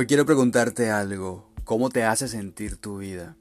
Hoy 0.00 0.06
quiero 0.06 0.24
preguntarte 0.24 0.90
algo. 0.90 1.52
¿Cómo 1.64 1.90
te 1.90 2.04
hace 2.04 2.26
sentir 2.26 2.78
tu 2.78 2.96
vida? 2.96 3.36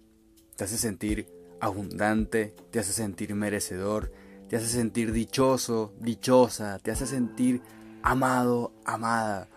¿Te 0.57 0.65
hace 0.65 0.77
sentir 0.77 1.31
abundante? 1.61 2.53
¿Te 2.69 2.79
hace 2.79 2.91
sentir 2.91 3.33
merecedor? 3.33 4.11
¿Te 4.49 4.57
hace 4.57 4.67
sentir 4.67 5.13
dichoso, 5.13 5.93
dichosa? 6.01 6.77
¿Te 6.79 6.91
hace 6.91 7.07
sentir 7.07 7.61
amado, 8.03 8.73
amada? 8.83 9.47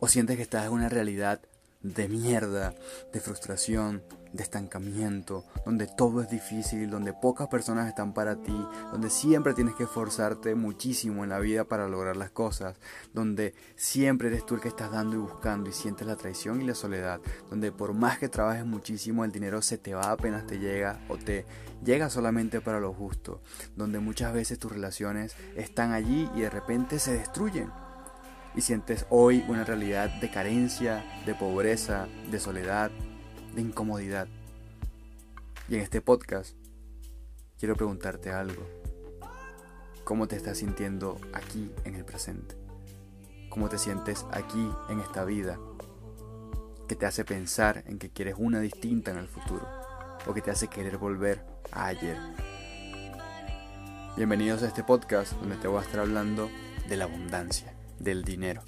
¿O 0.00 0.08
sientes 0.08 0.34
que 0.34 0.42
estás 0.42 0.66
en 0.66 0.72
una 0.72 0.88
realidad 0.88 1.42
de 1.82 2.08
mierda, 2.08 2.74
de 3.12 3.20
frustración, 3.20 4.02
de 4.32 4.42
estancamiento, 4.42 5.44
donde 5.64 5.86
todo 5.86 6.22
es 6.22 6.30
difícil, 6.30 6.90
donde 6.90 7.12
pocas 7.12 7.48
personas 7.48 7.88
están 7.88 8.14
para 8.14 8.36
ti, 8.36 8.66
donde 8.90 9.10
siempre 9.10 9.54
tienes 9.54 9.74
que 9.74 9.84
esforzarte 9.84 10.54
muchísimo 10.54 11.22
en 11.22 11.30
la 11.30 11.38
vida 11.38 11.64
para 11.64 11.88
lograr 11.88 12.16
las 12.16 12.30
cosas, 12.30 12.76
donde 13.12 13.54
siempre 13.76 14.28
eres 14.28 14.46
tú 14.46 14.54
el 14.54 14.60
que 14.60 14.68
estás 14.68 14.90
dando 14.90 15.16
y 15.16 15.18
buscando 15.18 15.68
y 15.68 15.72
sientes 15.72 16.06
la 16.06 16.16
traición 16.16 16.62
y 16.62 16.66
la 16.66 16.74
soledad, 16.74 17.20
donde 17.50 17.72
por 17.72 17.92
más 17.92 18.18
que 18.18 18.28
trabajes 18.28 18.64
muchísimo 18.64 19.24
el 19.24 19.32
dinero 19.32 19.60
se 19.60 19.78
te 19.78 19.94
va 19.94 20.10
apenas 20.10 20.46
te 20.46 20.58
llega 20.58 21.00
o 21.08 21.16
te 21.16 21.44
llega 21.84 22.08
solamente 22.08 22.60
para 22.60 22.80
lo 22.80 22.94
justo, 22.94 23.42
donde 23.76 23.98
muchas 23.98 24.32
veces 24.32 24.58
tus 24.58 24.72
relaciones 24.72 25.36
están 25.56 25.92
allí 25.92 26.30
y 26.34 26.40
de 26.40 26.50
repente 26.50 26.98
se 26.98 27.12
destruyen 27.12 27.70
y 28.54 28.60
sientes 28.60 29.06
hoy 29.10 29.44
una 29.48 29.64
realidad 29.64 30.10
de 30.20 30.30
carencia, 30.30 31.04
de 31.26 31.34
pobreza, 31.34 32.06
de 32.30 32.38
soledad, 32.38 32.90
de 33.54 33.60
incomodidad. 33.60 34.28
Y 35.68 35.76
en 35.76 35.80
este 35.80 36.00
podcast 36.00 36.56
quiero 37.58 37.76
preguntarte 37.76 38.30
algo. 38.30 38.66
¿Cómo 40.04 40.26
te 40.26 40.36
estás 40.36 40.58
sintiendo 40.58 41.18
aquí 41.32 41.70
en 41.84 41.94
el 41.94 42.04
presente? 42.04 42.56
¿Cómo 43.48 43.68
te 43.68 43.78
sientes 43.78 44.26
aquí 44.32 44.68
en 44.88 45.00
esta 45.00 45.24
vida? 45.24 45.58
Que 46.88 46.96
te 46.96 47.06
hace 47.06 47.24
pensar 47.24 47.84
en 47.86 47.98
que 47.98 48.10
quieres 48.10 48.34
una 48.38 48.60
distinta 48.60 49.10
en 49.10 49.18
el 49.18 49.28
futuro 49.28 49.66
o 50.26 50.34
que 50.34 50.42
te 50.42 50.50
hace 50.50 50.68
querer 50.68 50.98
volver 50.98 51.44
a 51.70 51.86
ayer. 51.86 52.18
Bienvenidos 54.16 54.62
a 54.62 54.66
este 54.66 54.84
podcast 54.84 55.32
donde 55.34 55.56
te 55.56 55.68
voy 55.68 55.78
a 55.78 55.82
estar 55.82 56.00
hablando 56.00 56.50
de 56.88 56.96
la 56.96 57.04
abundancia, 57.04 57.72
del 58.02 58.24
dinero. 58.24 58.62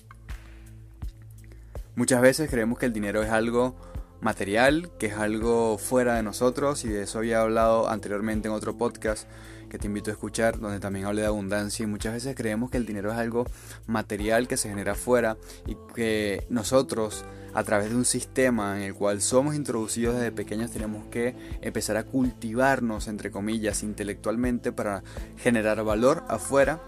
Muchas 1.97 2.21
veces 2.21 2.51
creemos 2.51 2.79
que 2.79 2.87
el 2.87 2.93
dinero 2.93 3.23
es 3.23 3.31
algo 3.31 3.77
material, 4.21 4.91
que 4.99 5.07
es 5.07 5.15
algo 5.15 5.79
fuera 5.79 6.17
de 6.17 6.23
nosotros 6.23 6.85
y 6.85 6.89
de 6.89 7.03
eso 7.03 7.19
había 7.19 7.43
hablado 7.43 7.89
anteriormente 7.89 8.49
en 8.49 8.55
otro 8.55 8.77
podcast 8.77 9.29
que 9.69 9.79
te 9.79 9.87
invito 9.87 10.11
a 10.11 10.15
escuchar, 10.15 10.59
donde 10.59 10.81
también 10.81 11.05
hablé 11.05 11.23
de 11.23 11.27
abundancia 11.27 11.83
y 11.83 11.87
muchas 11.87 12.15
veces 12.15 12.35
creemos 12.35 12.71
que 12.71 12.79
el 12.79 12.87
dinero 12.87 13.13
es 13.13 13.19
algo 13.19 13.45
material 13.87 14.49
que 14.49 14.57
se 14.57 14.69
genera 14.69 14.93
afuera 14.93 15.37
y 15.67 15.77
que 15.95 16.47
nosotros 16.49 17.25
a 17.55 17.63
través 17.65 17.91
de 17.91 17.97
un 17.97 18.05
sistema 18.05 18.77
en 18.77 18.83
el 18.83 18.95
cual 18.95 19.21
somos 19.21 19.55
introducidos 19.55 20.17
desde 20.17 20.33
pequeños 20.33 20.71
tenemos 20.71 21.07
que 21.07 21.37
empezar 21.61 21.97
a 21.97 22.05
cultivarnos, 22.05 23.09
entre 23.09 23.31
comillas, 23.31 23.83
intelectualmente 23.83 24.73
para 24.73 25.03
generar 25.37 25.83
valor 25.85 26.25
afuera 26.29 26.81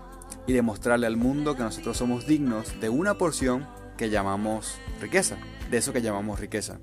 y 0.46 0.52
demostrarle 0.52 1.06
al 1.06 1.16
mundo 1.16 1.56
que 1.56 1.62
nosotros 1.62 1.96
somos 1.96 2.26
dignos 2.26 2.80
de 2.80 2.88
una 2.88 3.18
porción 3.18 3.66
que 3.96 4.10
llamamos 4.10 4.76
riqueza, 5.00 5.36
de 5.70 5.78
eso 5.78 5.92
que 5.92 6.02
llamamos 6.02 6.40
riqueza. 6.40 6.78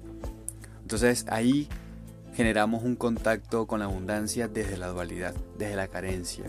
Entonces 0.81 1.25
ahí 1.29 1.69
generamos 2.33 2.83
un 2.83 2.95
contacto 2.95 3.67
con 3.67 3.79
la 3.79 3.85
abundancia 3.85 4.47
desde 4.47 4.77
la 4.77 4.87
dualidad, 4.87 5.35
desde 5.57 5.75
la 5.75 5.87
carencia, 5.87 6.45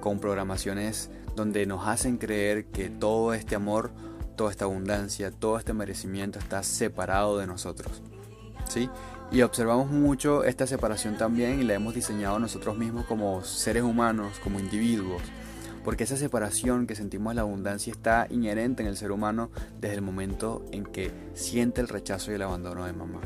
con 0.00 0.18
programaciones 0.18 1.10
donde 1.34 1.66
nos 1.66 1.86
hacen 1.88 2.18
creer 2.18 2.66
que 2.66 2.90
todo 2.90 3.32
este 3.34 3.54
amor, 3.54 3.90
toda 4.36 4.50
esta 4.50 4.66
abundancia, 4.66 5.30
todo 5.30 5.58
este 5.58 5.72
merecimiento 5.72 6.38
está 6.38 6.62
separado 6.62 7.38
de 7.38 7.46
nosotros. 7.46 8.02
¿Sí? 8.68 8.88
Y 9.30 9.42
observamos 9.42 9.90
mucho 9.90 10.44
esta 10.44 10.66
separación 10.66 11.16
también 11.16 11.60
y 11.60 11.64
la 11.64 11.74
hemos 11.74 11.94
diseñado 11.94 12.38
nosotros 12.38 12.76
mismos 12.76 13.06
como 13.06 13.42
seres 13.42 13.82
humanos, 13.82 14.38
como 14.42 14.60
individuos, 14.60 15.22
porque 15.84 16.04
esa 16.04 16.16
separación 16.16 16.86
que 16.86 16.94
sentimos 16.94 17.34
la 17.34 17.42
abundancia 17.42 17.92
está 17.92 18.26
inherente 18.30 18.82
en 18.82 18.88
el 18.88 18.96
ser 18.96 19.12
humano 19.12 19.50
desde 19.80 19.96
el 19.96 20.02
momento 20.02 20.64
en 20.70 20.84
que 20.84 21.12
siente 21.34 21.80
el 21.80 21.88
rechazo 21.88 22.30
y 22.30 22.34
el 22.34 22.42
abandono 22.42 22.84
de 22.86 22.92
mamá. 22.92 23.20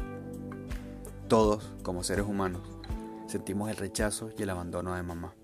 Todos, 1.28 1.74
como 1.82 2.04
seres 2.04 2.26
humanos, 2.26 2.62
sentimos 3.26 3.68
el 3.70 3.76
rechazo 3.76 4.30
y 4.36 4.42
el 4.42 4.50
abandono 4.50 4.94
de 4.94 5.02
mamá. 5.02 5.34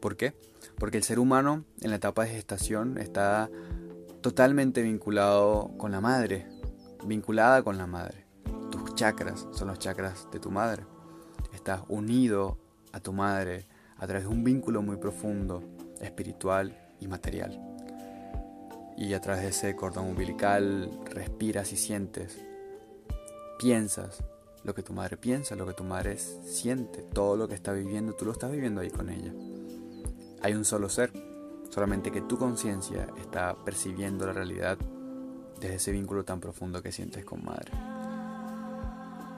¿Por 0.00 0.16
qué? 0.16 0.34
Porque 0.78 0.96
el 0.96 1.04
ser 1.04 1.18
humano 1.18 1.64
en 1.80 1.90
la 1.90 1.96
etapa 1.96 2.24
de 2.24 2.30
gestación 2.30 2.98
está 2.98 3.50
totalmente 4.20 4.82
vinculado 4.82 5.72
con 5.78 5.92
la 5.92 6.00
madre, 6.00 6.46
vinculada 7.04 7.62
con 7.62 7.78
la 7.78 7.86
madre. 7.86 8.26
Tus 8.70 8.94
chakras 8.94 9.46
son 9.52 9.68
los 9.68 9.78
chakras 9.78 10.28
de 10.32 10.40
tu 10.40 10.50
madre. 10.50 10.84
Estás 11.52 11.82
unido 11.88 12.58
a 12.92 13.00
tu 13.00 13.12
madre 13.12 13.66
a 13.98 14.06
través 14.06 14.24
de 14.24 14.30
un 14.30 14.42
vínculo 14.42 14.82
muy 14.82 14.96
profundo, 14.96 15.62
espiritual 16.02 16.76
y 17.00 17.06
material. 17.06 17.58
Y 18.96 19.14
a 19.14 19.20
través 19.20 19.42
de 19.42 19.48
ese 19.48 19.76
cordón 19.76 20.08
umbilical 20.08 20.90
respiras 21.06 21.72
y 21.72 21.76
sientes, 21.76 22.38
piensas, 23.58 24.22
lo 24.64 24.74
que 24.74 24.82
tu 24.82 24.92
madre 24.92 25.16
piensa, 25.16 25.56
lo 25.56 25.66
que 25.66 25.74
tu 25.74 25.84
madre 25.84 26.16
siente, 26.18 27.02
todo 27.12 27.36
lo 27.36 27.48
que 27.48 27.54
está 27.54 27.72
viviendo, 27.72 28.12
tú 28.12 28.24
lo 28.24 28.32
estás 28.32 28.52
viviendo 28.52 28.80
ahí 28.80 28.90
con 28.90 29.08
ella. 29.08 29.32
Hay 30.42 30.54
un 30.54 30.64
solo 30.64 30.88
ser, 30.88 31.12
solamente 31.70 32.12
que 32.12 32.20
tu 32.20 32.36
conciencia 32.36 33.08
está 33.20 33.56
percibiendo 33.64 34.26
la 34.26 34.32
realidad 34.32 34.78
desde 35.60 35.76
ese 35.76 35.92
vínculo 35.92 36.24
tan 36.24 36.40
profundo 36.40 36.82
que 36.82 36.92
sientes 36.92 37.24
con 37.24 37.44
madre. 37.44 37.72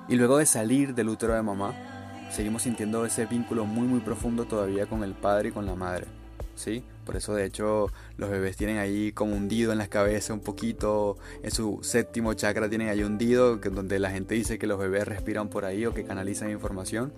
Y 0.08 0.16
luego 0.16 0.38
de 0.38 0.46
salir 0.46 0.94
del 0.94 1.08
útero 1.08 1.34
de 1.34 1.42
mamá, 1.42 1.74
seguimos 2.30 2.62
sintiendo 2.62 3.04
ese 3.06 3.26
vínculo 3.26 3.64
muy 3.64 3.86
muy 3.86 4.00
profundo 4.00 4.44
todavía 4.44 4.86
con 4.86 5.02
el 5.02 5.14
padre 5.14 5.50
y 5.50 5.52
con 5.52 5.64
la 5.66 5.74
madre. 5.74 6.06
¿Sí? 6.54 6.84
Por 7.04 7.16
eso 7.16 7.34
de 7.34 7.44
hecho 7.44 7.90
los 8.16 8.30
bebés 8.30 8.56
tienen 8.56 8.78
ahí 8.78 9.12
como 9.12 9.34
hundido 9.34 9.72
en 9.72 9.78
la 9.78 9.88
cabeza 9.88 10.32
un 10.32 10.40
poquito, 10.40 11.16
en 11.42 11.50
su 11.50 11.80
séptimo 11.82 12.32
chakra 12.34 12.68
tienen 12.68 12.88
ahí 12.88 13.02
hundido, 13.02 13.60
que 13.60 13.70
donde 13.70 13.98
la 13.98 14.10
gente 14.10 14.34
dice 14.34 14.58
que 14.58 14.66
los 14.66 14.78
bebés 14.78 15.06
respiran 15.06 15.48
por 15.48 15.64
ahí 15.64 15.84
o 15.84 15.92
que 15.92 16.04
canalizan 16.04 16.50
información. 16.50 17.12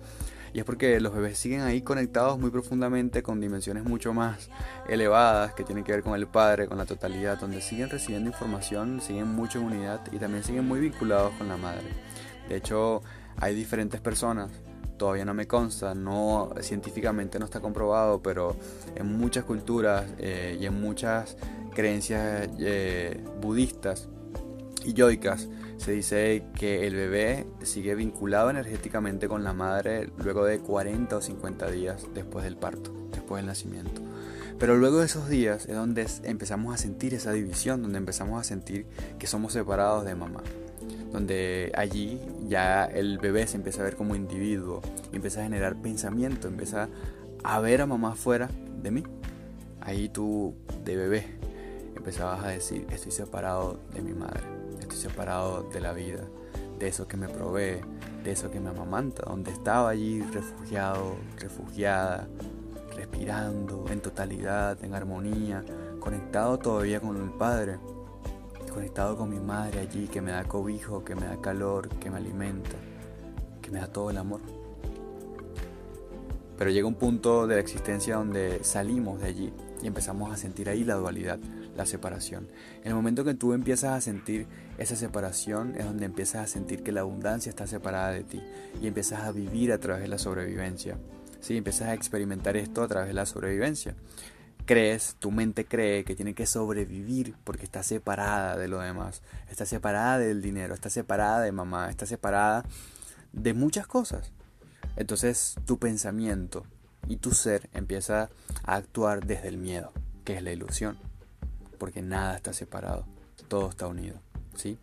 Y 0.53 0.59
es 0.59 0.65
porque 0.65 0.99
los 0.99 1.13
bebés 1.13 1.37
siguen 1.37 1.61
ahí 1.61 1.81
conectados 1.81 2.39
muy 2.39 2.49
profundamente 2.49 3.21
con 3.21 3.39
dimensiones 3.39 3.83
mucho 3.83 4.13
más 4.13 4.49
elevadas 4.89 5.53
que 5.53 5.63
tienen 5.63 5.83
que 5.83 5.91
ver 5.91 6.01
con 6.01 6.15
el 6.15 6.25
padre, 6.27 6.67
con 6.67 6.77
la 6.77 6.85
totalidad, 6.85 7.39
donde 7.39 7.61
siguen 7.61 7.89
recibiendo 7.89 8.29
información, 8.29 9.01
siguen 9.01 9.27
mucho 9.27 9.59
en 9.59 9.65
unidad 9.65 10.01
y 10.11 10.17
también 10.17 10.43
siguen 10.43 10.67
muy 10.67 10.79
vinculados 10.79 11.33
con 11.33 11.47
la 11.47 11.57
madre. 11.57 11.87
De 12.49 12.55
hecho, 12.55 13.03
hay 13.39 13.53
diferentes 13.53 14.01
personas 14.01 14.49
todavía 14.97 15.25
no 15.25 15.33
me 15.33 15.47
consta, 15.47 15.95
no 15.95 16.49
científicamente 16.61 17.39
no 17.39 17.45
está 17.45 17.59
comprobado, 17.59 18.21
pero 18.21 18.55
en 18.95 19.17
muchas 19.17 19.45
culturas 19.45 20.05
eh, 20.17 20.57
y 20.59 20.65
en 20.65 20.79
muchas 20.79 21.37
creencias 21.73 22.49
eh, 22.59 23.23
budistas 23.41 24.09
y 24.83 24.93
yoicas 24.93 25.47
se 25.77 25.91
dice 25.91 26.43
que 26.55 26.87
el 26.87 26.95
bebé 26.95 27.45
sigue 27.61 27.93
vinculado 27.93 28.49
energéticamente 28.49 29.27
con 29.27 29.43
la 29.43 29.53
madre 29.53 30.09
luego 30.17 30.45
de 30.45 30.59
40 30.59 31.17
o 31.17 31.21
50 31.21 31.69
días 31.71 32.07
después 32.13 32.43
del 32.43 32.57
parto, 32.57 32.91
después 33.11 33.39
del 33.39 33.47
nacimiento. 33.47 34.01
Pero 34.59 34.75
luego 34.75 34.99
de 34.99 35.05
esos 35.05 35.29
días 35.29 35.67
es 35.67 35.75
donde 35.75 36.07
empezamos 36.23 36.73
a 36.73 36.77
sentir 36.77 37.13
esa 37.13 37.31
división, 37.31 37.83
donde 37.83 37.99
empezamos 37.99 38.41
a 38.41 38.43
sentir 38.43 38.87
que 39.19 39.27
somos 39.27 39.53
separados 39.53 40.03
de 40.03 40.15
mamá 40.15 40.41
donde 41.11 41.71
allí 41.75 42.19
ya 42.47 42.85
el 42.85 43.17
bebé 43.17 43.47
se 43.47 43.57
empieza 43.57 43.81
a 43.81 43.85
ver 43.85 43.95
como 43.95 44.15
individuo, 44.15 44.81
empieza 45.11 45.41
a 45.41 45.43
generar 45.43 45.75
pensamiento, 45.75 46.47
empieza 46.47 46.89
a 47.43 47.59
ver 47.59 47.81
a 47.81 47.85
mamá 47.85 48.15
fuera 48.15 48.49
de 48.81 48.91
mí. 48.91 49.03
Ahí 49.81 50.09
tú, 50.09 50.53
de 50.83 50.95
bebé, 50.95 51.25
empezabas 51.95 52.43
a 52.43 52.49
decir, 52.49 52.85
estoy 52.91 53.11
separado 53.11 53.79
de 53.93 54.01
mi 54.01 54.13
madre, 54.13 54.43
estoy 54.79 54.97
separado 54.97 55.63
de 55.63 55.79
la 55.79 55.93
vida, 55.93 56.23
de 56.77 56.87
eso 56.87 57.07
que 57.07 57.17
me 57.17 57.29
provee, 57.29 57.81
de 58.23 58.31
eso 58.31 58.51
que 58.51 58.59
me 58.59 58.69
amamanta, 58.69 59.23
donde 59.27 59.51
estaba 59.51 59.89
allí 59.89 60.21
refugiado, 60.21 61.15
refugiada, 61.39 62.27
respirando 62.95 63.85
en 63.89 64.01
totalidad, 64.01 64.83
en 64.83 64.93
armonía, 64.93 65.63
conectado 65.99 66.57
todavía 66.57 66.99
con 66.99 67.15
el 67.15 67.29
Padre 67.31 67.77
conectado 68.77 69.17
con 69.17 69.31
mi 69.31 69.39
madre 69.39 69.79
allí, 69.79 70.07
que 70.07 70.21
me 70.21 70.29
da 70.29 70.43
cobijo, 70.43 71.03
que 71.03 71.15
me 71.15 71.25
da 71.25 71.41
calor, 71.41 71.89
que 71.97 72.11
me 72.11 72.17
alimenta, 72.17 72.75
que 73.59 73.71
me 73.71 73.79
da 73.79 73.87
todo 73.87 74.11
el 74.11 74.17
amor. 74.17 74.39
Pero 76.59 76.69
llega 76.69 76.87
un 76.87 76.93
punto 76.93 77.47
de 77.47 77.55
la 77.55 77.61
existencia 77.61 78.17
donde 78.17 78.63
salimos 78.63 79.19
de 79.19 79.29
allí 79.29 79.53
y 79.81 79.87
empezamos 79.87 80.31
a 80.31 80.37
sentir 80.37 80.69
ahí 80.69 80.83
la 80.83 80.93
dualidad, 80.93 81.39
la 81.75 81.87
separación. 81.87 82.49
En 82.83 82.89
el 82.89 82.93
momento 82.93 83.23
que 83.23 83.33
tú 83.33 83.53
empiezas 83.53 83.93
a 83.93 84.01
sentir 84.01 84.45
esa 84.77 84.95
separación 84.95 85.73
es 85.75 85.83
donde 85.83 86.05
empiezas 86.05 86.43
a 86.43 86.47
sentir 86.47 86.83
que 86.83 86.91
la 86.91 87.01
abundancia 87.01 87.49
está 87.49 87.65
separada 87.65 88.11
de 88.11 88.25
ti 88.25 88.43
y 88.79 88.85
empiezas 88.85 89.23
a 89.23 89.31
vivir 89.31 89.71
a 89.71 89.79
través 89.79 90.03
de 90.03 90.07
la 90.07 90.19
sobrevivencia. 90.19 90.99
Sí, 91.39 91.57
empiezas 91.57 91.87
a 91.87 91.95
experimentar 91.95 92.55
esto 92.55 92.83
a 92.83 92.87
través 92.87 93.07
de 93.07 93.15
la 93.15 93.25
sobrevivencia. 93.25 93.95
Crees, 94.67 95.15
tu 95.17 95.31
mente 95.31 95.65
cree 95.65 96.03
que 96.03 96.15
tiene 96.15 96.35
que 96.35 96.45
sobrevivir 96.45 97.35
porque 97.43 97.63
está 97.63 97.81
separada 97.81 98.57
de 98.57 98.67
lo 98.67 98.79
demás, 98.79 99.23
está 99.49 99.65
separada 99.65 100.19
del 100.19 100.41
dinero, 100.43 100.75
está 100.75 100.91
separada 100.91 101.41
de 101.41 101.51
mamá, 101.51 101.89
está 101.89 102.05
separada 102.05 102.65
de 103.31 103.53
muchas 103.55 103.87
cosas. 103.87 104.31
Entonces 104.97 105.55
tu 105.65 105.79
pensamiento 105.79 106.65
y 107.07 107.15
tu 107.15 107.31
ser 107.31 107.69
empieza 107.73 108.29
a 108.63 108.75
actuar 108.75 109.25
desde 109.25 109.47
el 109.47 109.57
miedo, 109.57 109.91
que 110.25 110.35
es 110.35 110.43
la 110.43 110.51
ilusión, 110.51 110.97
porque 111.79 112.01
nada 112.01 112.35
está 112.35 112.51
separado, 112.51 113.07
todo 113.47 113.69
está 113.69 113.87
unido, 113.87 114.19
¿sí? 114.55 114.77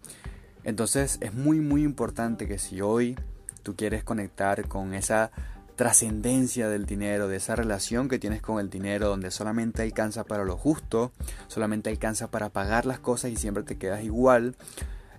Entonces 0.64 1.18
es 1.20 1.34
muy 1.34 1.60
muy 1.60 1.84
importante 1.84 2.48
que 2.48 2.58
si 2.58 2.80
hoy 2.80 3.16
tú 3.62 3.76
quieres 3.76 4.02
conectar 4.02 4.66
con 4.66 4.94
esa 4.94 5.30
trascendencia 5.76 6.68
del 6.68 6.86
dinero, 6.86 7.28
de 7.28 7.36
esa 7.36 7.56
relación 7.56 8.08
que 8.08 8.18
tienes 8.18 8.42
con 8.42 8.60
el 8.60 8.70
dinero, 8.70 9.08
donde 9.08 9.30
solamente 9.30 9.82
alcanza 9.82 10.24
para 10.24 10.44
lo 10.44 10.56
justo, 10.56 11.12
solamente 11.48 11.90
alcanza 11.90 12.30
para 12.30 12.50
pagar 12.50 12.86
las 12.86 13.00
cosas 13.00 13.30
y 13.30 13.36
siempre 13.36 13.64
te 13.64 13.76
quedas 13.76 14.04
igual, 14.04 14.56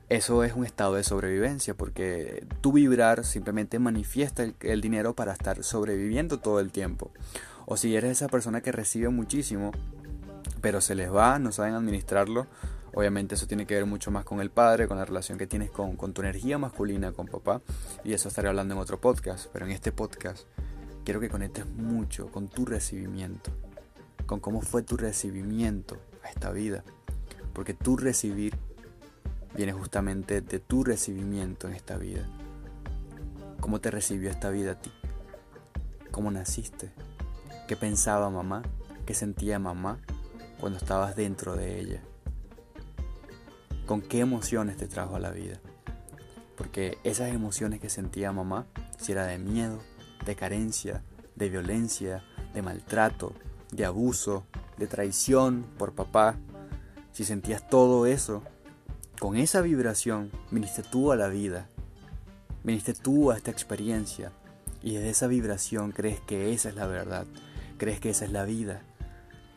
eso 0.08 0.44
es 0.44 0.54
un 0.54 0.66
estado 0.66 0.96
de 0.96 1.04
sobrevivencia, 1.04 1.74
porque 1.74 2.46
tu 2.62 2.72
vibrar 2.72 3.26
simplemente 3.26 3.80
manifiesta 3.80 4.46
el, 4.60 4.82
dinero 4.82 5.16
para 5.16 5.34
estar 5.34 5.64
sobreviviendo 5.64 6.40
todo 6.40 6.60
el 6.60 6.72
tiempo. 6.72 7.12
O 7.66 7.76
si 7.76 7.96
eres 7.96 8.12
esa 8.12 8.28
persona 8.28 8.62
que 8.62 8.72
recibe 8.72 9.10
muchísimo, 9.10 9.72
pero 10.62 10.80
se 10.80 10.94
les 10.94 11.12
va, 11.12 11.40
no 11.40 11.52
saben 11.52 11.74
administrarlo, 11.74 12.46
Obviamente 12.96 13.36
eso 13.36 13.46
tiene 13.46 13.68
que 13.68 13.76
ver 13.76 13.86
mucho 13.86 14.10
más 14.10 14.24
con 14.24 14.40
el 14.40 14.50
padre, 14.50 14.88
con 14.88 14.98
la 14.98 15.04
relación 15.04 15.38
que 15.38 15.48
tienes 15.48 15.70
con, 15.70 15.98
tu 16.14 16.22
energía 16.22 16.58
masculina, 16.58 17.12
con 17.12 17.28
papá. 17.28 17.62
Y 18.06 18.14
eso 18.14 18.30
estaré 18.30 18.48
hablando 18.48 18.74
en 18.74 18.80
otro 18.80 19.02
podcast. 19.02 19.48
Pero 19.52 19.66
en 19.66 19.74
este 19.74 19.92
podcast 19.92 20.46
quiero 21.04 21.20
que 21.20 21.28
conectes 21.28 21.68
mucho 21.68 22.32
con 22.32 22.48
tu 22.48 22.66
recibimiento. 22.66 23.52
Con 24.26 24.40
cómo 24.40 24.62
fue 24.62 24.82
tu 24.82 24.96
recibimiento 24.96 25.98
a 26.24 26.30
esta 26.30 26.52
vida. 26.52 26.86
Porque 27.52 27.74
tu 27.74 27.98
recibir 27.98 28.56
viene 29.58 29.74
justamente 29.74 30.40
de 30.40 30.60
tu 30.60 30.86
recibimiento 30.86 31.68
en 31.68 31.74
esta 31.74 31.98
vida. 31.98 32.26
¿Cómo 33.60 33.82
te 33.82 33.92
recibió 33.92 34.30
esta 34.30 34.50
vida 34.52 34.72
a 34.72 34.80
ti? 34.80 34.92
¿Cómo 36.12 36.32
naciste? 36.32 36.94
¿Qué 37.68 37.76
pensaba 37.76 38.30
mamá? 38.30 38.64
¿Qué 39.06 39.14
sentía 39.14 39.60
mamá 39.60 40.00
cuando 40.62 40.78
estabas 40.78 41.18
dentro 41.18 41.58
de 41.58 41.82
ella? 41.82 42.02
Con 43.86 44.02
qué 44.02 44.20
emociones 44.20 44.78
te 44.78 44.88
trajo 44.88 45.16
a 45.16 45.20
la 45.20 45.32
vida. 45.32 45.60
Porque 46.58 46.98
esas 47.04 47.34
emociones 47.34 47.80
que 47.80 47.90
sentía 47.90 48.32
mamá, 48.32 48.66
si 48.98 49.12
era 49.12 49.26
de 49.26 49.38
miedo, 49.38 49.80
de 50.26 50.36
carencia, 50.36 51.04
de 51.36 51.50
violencia, 51.50 52.24
de 52.54 52.62
maltrato, 52.62 53.34
de 53.72 53.86
abuso, 53.86 54.46
de 54.78 54.88
traición 54.88 55.66
por 55.78 55.94
papá, 55.94 56.38
si 57.12 57.24
sentías 57.24 57.70
todo 57.70 58.06
eso, 58.06 58.44
con 59.20 59.38
esa 59.38 59.62
vibración 59.62 60.32
viniste 60.52 60.84
tú 60.84 61.12
a 61.12 61.16
la 61.16 61.28
vida, 61.28 61.70
viniste 62.64 62.94
tú 62.94 63.32
a 63.32 63.38
esta 63.38 63.52
experiencia 63.52 64.32
y 64.82 64.96
desde 64.96 65.10
esa 65.10 65.28
vibración 65.28 65.92
crees 65.92 66.20
que 66.20 66.54
esa 66.54 66.70
es 66.70 66.76
la 66.76 66.88
verdad, 66.88 67.26
crees 67.78 68.00
que 68.00 68.10
esa 68.10 68.26
es 68.26 68.32
la 68.32 68.46
vida. 68.46 68.82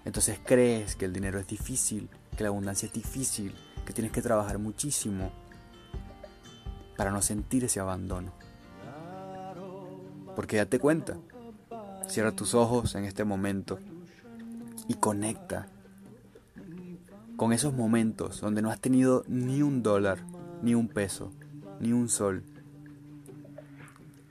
Entonces 0.05 0.39
crees 0.45 0.97
que 0.97 1.05
el 1.05 1.13
dinero 1.13 1.39
es 1.39 1.47
difícil, 1.47 2.09
que 2.37 2.45
la 2.45 2.49
abundancia 2.49 2.87
es 2.87 2.93
difícil, 2.93 3.55
que 3.89 3.95
tienes 3.95 4.13
que 4.13 4.21
trabajar 4.21 4.59
muchísimo 4.59 5.33
para 6.99 7.11
no 7.11 7.23
sentir 7.23 7.65
ese 7.65 7.81
abandono. 7.81 8.35
Porque 10.37 10.59
date 10.59 10.79
cuenta, 10.79 11.17
cierra 12.07 12.33
tus 12.33 12.53
ojos 12.53 12.95
en 12.97 13.07
este 13.07 13.25
momento 13.25 13.79
y 14.89 14.95
conecta 14.95 15.69
con 17.39 17.55
esos 17.55 17.73
momentos 17.73 18.43
donde 18.43 18.61
no 18.61 18.71
has 18.71 18.79
tenido 18.79 19.25
ni 19.27 19.63
un 19.63 19.83
dólar, 19.83 20.19
ni 20.61 20.75
un 20.75 20.89
peso, 20.89 21.33
ni 21.81 21.95
un 21.95 22.11
sol, 22.11 22.45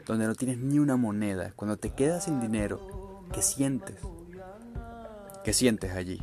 donde 0.05 0.27
no 0.27 0.35
tienes 0.35 0.59
ni 0.59 0.77
una 0.77 0.97
moneda, 0.97 1.51
cuando 1.55 1.77
te 1.77 1.95
quedas 1.95 2.25
sin 2.25 2.39
dinero, 2.39 3.23
¿qué 3.33 3.41
sientes? 3.41 3.97
¿Qué 5.43 5.51
sientes 5.51 5.93
allí? 5.93 6.21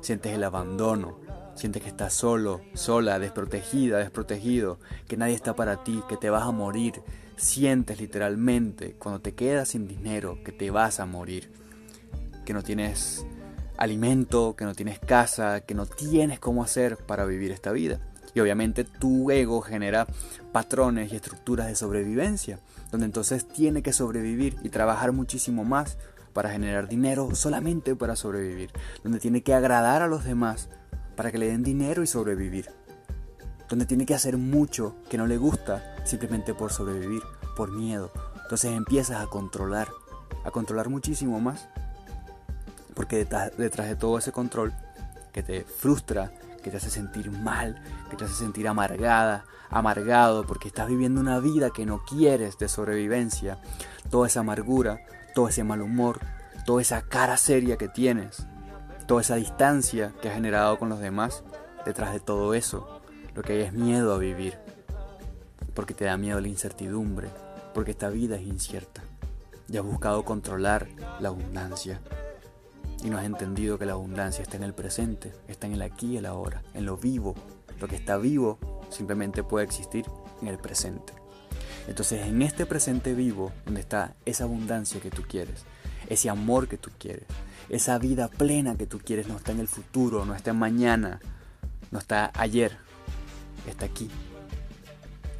Sientes 0.00 0.32
el 0.32 0.42
abandono, 0.42 1.29
Sientes 1.60 1.82
que 1.82 1.90
estás 1.90 2.14
solo, 2.14 2.62
sola, 2.72 3.18
desprotegida, 3.18 3.98
desprotegido, 3.98 4.78
que 5.06 5.18
nadie 5.18 5.34
está 5.34 5.54
para 5.54 5.84
ti, 5.84 6.02
que 6.08 6.16
te 6.16 6.30
vas 6.30 6.44
a 6.44 6.52
morir. 6.52 7.02
Sientes 7.36 8.00
literalmente 8.00 8.94
cuando 8.98 9.20
te 9.20 9.34
quedas 9.34 9.68
sin 9.68 9.86
dinero 9.86 10.38
que 10.42 10.52
te 10.52 10.70
vas 10.70 11.00
a 11.00 11.04
morir. 11.04 11.52
Que 12.46 12.54
no 12.54 12.62
tienes 12.62 13.26
alimento, 13.76 14.56
que 14.56 14.64
no 14.64 14.74
tienes 14.74 15.00
casa, 15.00 15.60
que 15.60 15.74
no 15.74 15.84
tienes 15.84 16.40
cómo 16.40 16.62
hacer 16.62 16.96
para 16.96 17.26
vivir 17.26 17.52
esta 17.52 17.72
vida. 17.72 18.00
Y 18.32 18.40
obviamente 18.40 18.84
tu 18.84 19.30
ego 19.30 19.60
genera 19.60 20.06
patrones 20.52 21.12
y 21.12 21.16
estructuras 21.16 21.66
de 21.66 21.74
sobrevivencia, 21.74 22.58
donde 22.90 23.04
entonces 23.04 23.46
tiene 23.46 23.82
que 23.82 23.92
sobrevivir 23.92 24.56
y 24.62 24.70
trabajar 24.70 25.12
muchísimo 25.12 25.64
más 25.64 25.98
para 26.32 26.52
generar 26.52 26.88
dinero 26.88 27.34
solamente 27.34 27.94
para 27.96 28.16
sobrevivir, 28.16 28.70
donde 29.02 29.18
tiene 29.18 29.42
que 29.42 29.52
agradar 29.52 30.00
a 30.00 30.06
los 30.06 30.24
demás 30.24 30.70
para 31.20 31.30
que 31.30 31.36
le 31.36 31.48
den 31.48 31.62
dinero 31.62 32.02
y 32.02 32.06
sobrevivir. 32.06 32.70
Donde 33.68 33.84
tiene 33.84 34.06
que 34.06 34.14
hacer 34.14 34.38
mucho 34.38 34.96
que 35.10 35.18
no 35.18 35.26
le 35.26 35.36
gusta 35.36 35.94
simplemente 36.02 36.54
por 36.54 36.72
sobrevivir, 36.72 37.20
por 37.58 37.70
miedo. 37.70 38.10
Entonces 38.42 38.72
empiezas 38.72 39.22
a 39.22 39.26
controlar, 39.26 39.88
a 40.46 40.50
controlar 40.50 40.88
muchísimo 40.88 41.38
más. 41.38 41.68
Porque 42.94 43.18
detrás, 43.18 43.54
de 43.54 43.96
todo 43.96 44.16
ese 44.16 44.32
control 44.32 44.72
que 45.30 45.42
te 45.42 45.62
frustra, 45.64 46.32
que 46.62 46.70
te 46.70 46.78
hace 46.78 46.88
sentir 46.88 47.30
mal, 47.30 47.82
que 48.08 48.16
te 48.16 48.24
hace 48.24 48.36
sentir 48.36 48.66
amargada, 48.66 49.44
amargado, 49.68 50.46
porque 50.46 50.68
estás 50.68 50.88
viviendo 50.88 51.20
una 51.20 51.38
vida 51.38 51.68
que 51.68 51.84
no 51.84 52.02
quieres 52.02 52.56
de 52.56 52.66
sobrevivencia, 52.66 53.58
toda 54.08 54.26
esa 54.26 54.40
amargura, 54.40 55.00
todo 55.34 55.48
ese 55.48 55.64
mal 55.64 55.82
humor, 55.82 56.18
toda 56.64 56.80
esa 56.80 57.02
cara 57.02 57.36
seria 57.36 57.76
que 57.76 57.88
tienes, 57.88 58.46
toda 59.10 59.22
esa 59.22 59.34
distancia 59.34 60.14
que 60.22 60.28
has 60.28 60.36
generado 60.36 60.78
con 60.78 60.88
los 60.88 61.00
demás, 61.00 61.42
detrás 61.84 62.12
de 62.12 62.20
todo 62.20 62.54
eso, 62.54 63.00
lo 63.34 63.42
que 63.42 63.54
hay 63.54 63.62
es 63.62 63.72
miedo 63.72 64.14
a 64.14 64.18
vivir, 64.18 64.56
porque 65.74 65.94
te 65.94 66.04
da 66.04 66.16
miedo 66.16 66.40
la 66.40 66.46
incertidumbre, 66.46 67.26
porque 67.74 67.90
esta 67.90 68.08
vida 68.08 68.36
es 68.36 68.42
incierta. 68.42 69.02
Y 69.68 69.78
has 69.78 69.82
buscado 69.82 70.24
controlar 70.24 70.86
la 71.18 71.30
abundancia. 71.30 72.00
Y 73.02 73.10
no 73.10 73.18
has 73.18 73.24
entendido 73.24 73.80
que 73.80 73.86
la 73.86 73.94
abundancia 73.94 74.42
está 74.42 74.56
en 74.58 74.62
el 74.62 74.74
presente, 74.74 75.32
está 75.48 75.66
en 75.66 75.72
el 75.72 75.82
aquí 75.82 76.12
y 76.12 76.18
el 76.18 76.26
ahora, 76.26 76.62
en 76.74 76.86
lo 76.86 76.96
vivo. 76.96 77.34
Lo 77.80 77.88
que 77.88 77.96
está 77.96 78.16
vivo 78.16 78.60
simplemente 78.90 79.42
puede 79.42 79.64
existir 79.64 80.06
en 80.40 80.46
el 80.46 80.58
presente. 80.58 81.14
Entonces 81.88 82.28
en 82.28 82.42
este 82.42 82.64
presente 82.64 83.12
vivo, 83.14 83.50
donde 83.64 83.80
está 83.80 84.14
esa 84.24 84.44
abundancia 84.44 85.00
que 85.00 85.10
tú 85.10 85.24
quieres, 85.28 85.64
ese 86.08 86.30
amor 86.30 86.68
que 86.68 86.78
tú 86.78 86.90
quieres, 86.96 87.26
esa 87.70 87.98
vida 87.98 88.28
plena 88.28 88.76
que 88.76 88.86
tú 88.86 88.98
quieres 88.98 89.28
no 89.28 89.36
está 89.36 89.52
en 89.52 89.60
el 89.60 89.68
futuro, 89.68 90.24
no 90.24 90.34
está 90.34 90.50
en 90.50 90.58
mañana, 90.58 91.20
no 91.90 91.98
está 91.98 92.32
ayer, 92.34 92.76
está 93.66 93.86
aquí. 93.86 94.10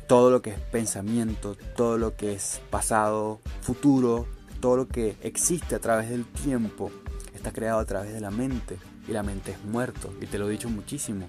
Todo 0.07 0.31
lo 0.31 0.41
que 0.41 0.51
es 0.51 0.59
pensamiento, 0.59 1.57
todo 1.77 1.99
lo 1.99 2.17
que 2.17 2.33
es 2.33 2.61
pasado, 2.71 3.41
futuro, 3.63 4.27
todo 4.61 4.77
lo 4.77 4.89
que 4.89 5.17
existe 5.23 5.75
a 5.75 5.81
través 5.81 6.09
del 6.09 6.25
tiempo, 6.25 6.91
está 7.35 7.53
creado 7.53 7.81
a 7.81 7.85
través 7.85 8.13
de 8.13 8.21
la 8.21 8.31
mente. 8.31 8.79
Y 9.09 9.13
la 9.13 9.23
mente 9.23 9.53
es 9.53 9.65
muerto, 9.65 10.13
y 10.21 10.27
te 10.27 10.39
lo 10.39 10.49
he 10.49 10.53
dicho 10.53 10.69
muchísimo. 10.69 11.29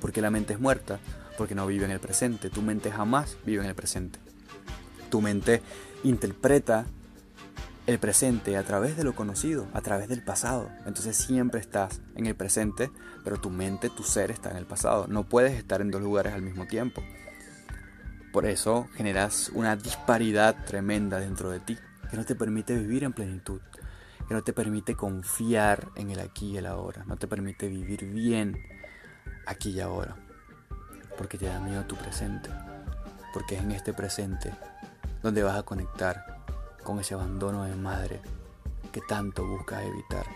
Porque 0.00 0.20
la 0.20 0.30
mente 0.30 0.54
es 0.54 0.60
muerta, 0.60 0.98
porque 1.38 1.54
no 1.54 1.66
vive 1.66 1.86
en 1.86 1.90
el 1.90 2.00
presente. 2.00 2.50
Tu 2.50 2.60
mente 2.60 2.90
jamás 2.90 3.36
vive 3.46 3.62
en 3.62 3.68
el 3.68 3.74
presente. 3.74 4.18
Tu 5.10 5.20
mente 5.20 5.62
interpreta 6.04 6.86
el 7.86 7.98
presente 7.98 8.56
a 8.56 8.62
través 8.62 8.96
de 8.96 9.04
lo 9.04 9.14
conocido, 9.14 9.66
a 9.72 9.80
través 9.80 10.08
del 10.08 10.22
pasado. 10.22 10.70
Entonces 10.86 11.16
siempre 11.16 11.60
estás 11.60 12.00
en 12.14 12.26
el 12.26 12.34
presente, 12.34 12.90
pero 13.24 13.40
tu 13.40 13.50
mente, 13.50 13.90
tu 13.90 14.02
ser 14.02 14.30
está 14.30 14.50
en 14.50 14.56
el 14.56 14.66
pasado. 14.66 15.06
No 15.08 15.28
puedes 15.28 15.54
estar 15.54 15.80
en 15.80 15.90
dos 15.90 16.02
lugares 16.02 16.32
al 16.32 16.42
mismo 16.42 16.66
tiempo. 16.66 17.02
Por 18.32 18.46
eso 18.46 18.88
generas 18.94 19.50
una 19.54 19.74
disparidad 19.74 20.64
tremenda 20.64 21.18
dentro 21.18 21.50
de 21.50 21.58
ti, 21.58 21.76
que 22.10 22.16
no 22.16 22.24
te 22.24 22.36
permite 22.36 22.76
vivir 22.76 23.02
en 23.02 23.12
plenitud, 23.12 23.60
que 24.28 24.34
no 24.34 24.44
te 24.44 24.52
permite 24.52 24.94
confiar 24.94 25.88
en 25.96 26.10
el 26.10 26.20
aquí 26.20 26.52
y 26.52 26.58
el 26.58 26.66
ahora, 26.66 27.04
no 27.06 27.16
te 27.16 27.26
permite 27.26 27.66
vivir 27.66 28.04
bien 28.04 28.56
aquí 29.46 29.70
y 29.70 29.80
ahora, 29.80 30.14
porque 31.18 31.38
te 31.38 31.46
da 31.46 31.58
miedo 31.58 31.84
tu 31.86 31.96
presente, 31.96 32.50
porque 33.32 33.56
es 33.56 33.62
en 33.62 33.72
este 33.72 33.92
presente 33.92 34.52
donde 35.24 35.42
vas 35.42 35.58
a 35.58 35.64
conectar 35.64 36.29
con 36.82 37.00
ese 37.00 37.14
abandono 37.14 37.64
de 37.64 37.74
madre 37.74 38.20
que 38.92 39.00
tanto 39.00 39.46
buscas 39.46 39.82
evitar, 39.82 40.26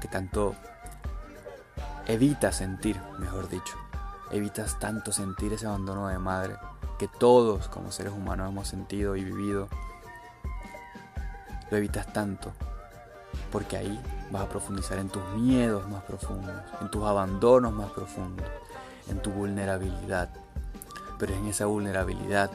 que 0.00 0.08
tanto 0.08 0.54
evitas 2.06 2.56
sentir, 2.56 3.00
mejor 3.18 3.48
dicho. 3.48 3.76
Evitas 4.30 4.78
tanto 4.78 5.12
sentir 5.12 5.52
ese 5.52 5.66
abandono 5.66 6.08
de 6.08 6.18
madre 6.18 6.56
que 6.98 7.08
todos 7.08 7.68
como 7.68 7.92
seres 7.92 8.12
humanos 8.12 8.50
hemos 8.50 8.68
sentido 8.68 9.16
y 9.16 9.24
vivido. 9.24 9.68
Lo 11.70 11.76
evitas 11.76 12.12
tanto 12.12 12.52
porque 13.52 13.76
ahí 13.76 14.00
vas 14.30 14.42
a 14.42 14.48
profundizar 14.48 14.98
en 14.98 15.08
tus 15.08 15.26
miedos 15.34 15.88
más 15.88 16.02
profundos, 16.02 16.54
en 16.80 16.90
tus 16.90 17.04
abandonos 17.04 17.72
más 17.72 17.90
profundos, 17.90 18.46
en 19.08 19.20
tu 19.20 19.30
vulnerabilidad. 19.30 20.30
Pero 21.18 21.34
en 21.34 21.46
esa 21.46 21.66
vulnerabilidad, 21.66 22.50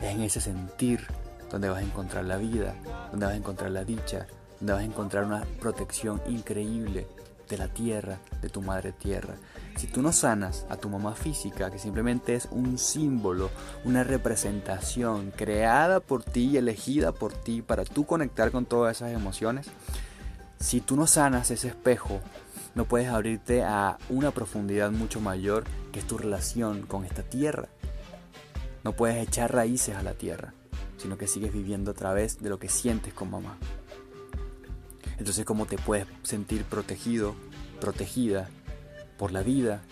es 0.00 0.14
en 0.14 0.22
ese 0.22 0.40
sentir 0.40 1.06
donde 1.50 1.68
vas 1.68 1.78
a 1.78 1.84
encontrar 1.84 2.24
la 2.24 2.36
vida, 2.36 2.74
donde 3.10 3.26
vas 3.26 3.34
a 3.34 3.38
encontrar 3.38 3.70
la 3.70 3.84
dicha, 3.84 4.26
donde 4.58 4.72
vas 4.72 4.82
a 4.82 4.86
encontrar 4.86 5.24
una 5.24 5.44
protección 5.60 6.20
increíble 6.26 7.06
de 7.48 7.58
la 7.58 7.68
tierra, 7.68 8.18
de 8.40 8.48
tu 8.48 8.62
madre 8.62 8.92
tierra. 8.92 9.34
Si 9.76 9.88
tú 9.88 10.02
no 10.02 10.12
sanas 10.12 10.66
a 10.70 10.76
tu 10.76 10.88
mamá 10.88 11.14
física, 11.14 11.70
que 11.70 11.78
simplemente 11.78 12.34
es 12.34 12.48
un 12.50 12.78
símbolo, 12.78 13.50
una 13.84 14.04
representación 14.04 15.32
creada 15.32 16.00
por 16.00 16.22
ti 16.22 16.50
y 16.52 16.56
elegida 16.56 17.12
por 17.12 17.32
ti 17.32 17.60
para 17.60 17.84
tú 17.84 18.06
conectar 18.06 18.52
con 18.52 18.66
todas 18.66 18.98
esas 18.98 19.12
emociones, 19.12 19.66
si 20.60 20.80
tú 20.80 20.96
no 20.96 21.06
sanas 21.06 21.50
ese 21.50 21.68
espejo, 21.68 22.20
no 22.74 22.84
puedes 22.84 23.08
abrirte 23.08 23.64
a 23.64 23.98
una 24.08 24.30
profundidad 24.30 24.92
mucho 24.92 25.20
mayor 25.20 25.64
que 25.92 25.98
es 25.98 26.06
tu 26.06 26.18
relación 26.18 26.82
con 26.82 27.04
esta 27.04 27.22
tierra. 27.22 27.68
No 28.84 28.92
puedes 28.92 29.16
echar 29.26 29.52
raíces 29.52 29.96
a 29.96 30.02
la 30.02 30.14
tierra, 30.14 30.54
sino 31.00 31.16
que 31.16 31.26
sigues 31.26 31.52
viviendo 31.52 31.90
a 31.90 31.94
través 31.94 32.42
de 32.42 32.50
lo 32.50 32.58
que 32.58 32.68
sientes 32.68 33.14
con 33.14 33.30
mamá. 33.30 33.56
Entonces, 35.18 35.44
¿cómo 35.44 35.66
te 35.66 35.78
puedes 35.78 36.06
sentir 36.22 36.64
protegido, 36.64 37.34
protegida 37.80 38.48
por 39.18 39.32
la 39.32 39.42
vida? 39.42 39.82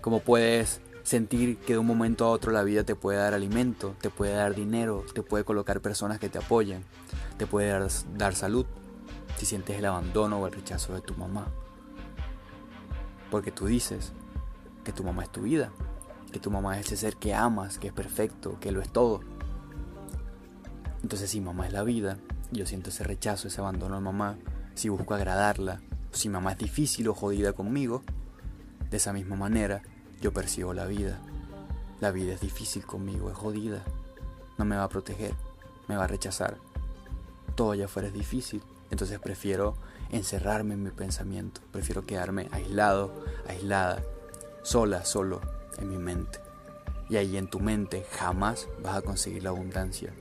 ¿Cómo 0.00 0.20
puedes 0.20 0.80
sentir 1.02 1.58
que 1.58 1.72
de 1.72 1.78
un 1.78 1.86
momento 1.86 2.24
a 2.24 2.30
otro 2.30 2.52
la 2.52 2.62
vida 2.62 2.84
te 2.84 2.94
puede 2.94 3.18
dar 3.18 3.34
alimento, 3.34 3.96
te 4.00 4.10
puede 4.10 4.34
dar 4.34 4.54
dinero, 4.54 5.04
te 5.12 5.22
puede 5.22 5.44
colocar 5.44 5.80
personas 5.80 6.18
que 6.18 6.28
te 6.28 6.38
apoyen, 6.38 6.84
te 7.36 7.46
puede 7.46 7.68
dar, 7.68 7.88
dar 8.16 8.34
salud 8.34 8.66
si 9.36 9.46
sientes 9.46 9.76
el 9.76 9.84
abandono 9.84 10.38
o 10.38 10.46
el 10.46 10.52
rechazo 10.52 10.94
de 10.94 11.00
tu 11.00 11.14
mamá? 11.14 11.48
Porque 13.30 13.50
tú 13.50 13.66
dices 13.66 14.12
que 14.84 14.92
tu 14.92 15.02
mamá 15.02 15.24
es 15.24 15.30
tu 15.30 15.42
vida, 15.42 15.72
que 16.32 16.38
tu 16.38 16.50
mamá 16.50 16.78
es 16.78 16.86
ese 16.86 16.96
ser 16.96 17.16
que 17.16 17.34
amas, 17.34 17.78
que 17.78 17.88
es 17.88 17.92
perfecto, 17.92 18.58
que 18.60 18.70
lo 18.70 18.80
es 18.80 18.88
todo. 18.88 19.20
Entonces 21.06 21.30
si 21.30 21.40
mamá 21.40 21.68
es 21.68 21.72
la 21.72 21.84
vida, 21.84 22.18
yo 22.50 22.66
siento 22.66 22.90
ese 22.90 23.04
rechazo, 23.04 23.46
ese 23.46 23.60
abandono 23.60 23.94
a 23.94 24.00
mamá, 24.00 24.38
si 24.74 24.88
busco 24.88 25.14
agradarla, 25.14 25.80
si 26.10 26.28
mamá 26.28 26.50
es 26.50 26.58
difícil 26.58 27.06
o 27.06 27.14
jodida 27.14 27.52
conmigo, 27.52 28.02
de 28.90 28.96
esa 28.96 29.12
misma 29.12 29.36
manera 29.36 29.82
yo 30.20 30.32
percibo 30.32 30.74
la 30.74 30.84
vida. 30.84 31.20
La 32.00 32.10
vida 32.10 32.34
es 32.34 32.40
difícil 32.40 32.84
conmigo, 32.84 33.30
es 33.30 33.36
jodida, 33.36 33.84
no 34.58 34.64
me 34.64 34.74
va 34.74 34.82
a 34.82 34.88
proteger, 34.88 35.32
me 35.86 35.96
va 35.96 36.02
a 36.02 36.08
rechazar. 36.08 36.56
Todo 37.54 37.70
allá 37.70 37.84
afuera 37.84 38.08
es 38.08 38.14
difícil, 38.14 38.60
entonces 38.90 39.20
prefiero 39.20 39.76
encerrarme 40.10 40.74
en 40.74 40.82
mi 40.82 40.90
pensamiento, 40.90 41.60
prefiero 41.70 42.04
quedarme 42.04 42.48
aislado, 42.50 43.14
aislada, 43.46 44.02
sola, 44.64 45.04
solo 45.04 45.40
en 45.78 45.88
mi 45.88 45.98
mente. 45.98 46.40
Y 47.08 47.14
ahí 47.14 47.36
en 47.36 47.46
tu 47.46 47.60
mente 47.60 48.04
jamás 48.10 48.66
vas 48.82 48.96
a 48.96 49.02
conseguir 49.02 49.44
la 49.44 49.50
abundancia, 49.50 50.12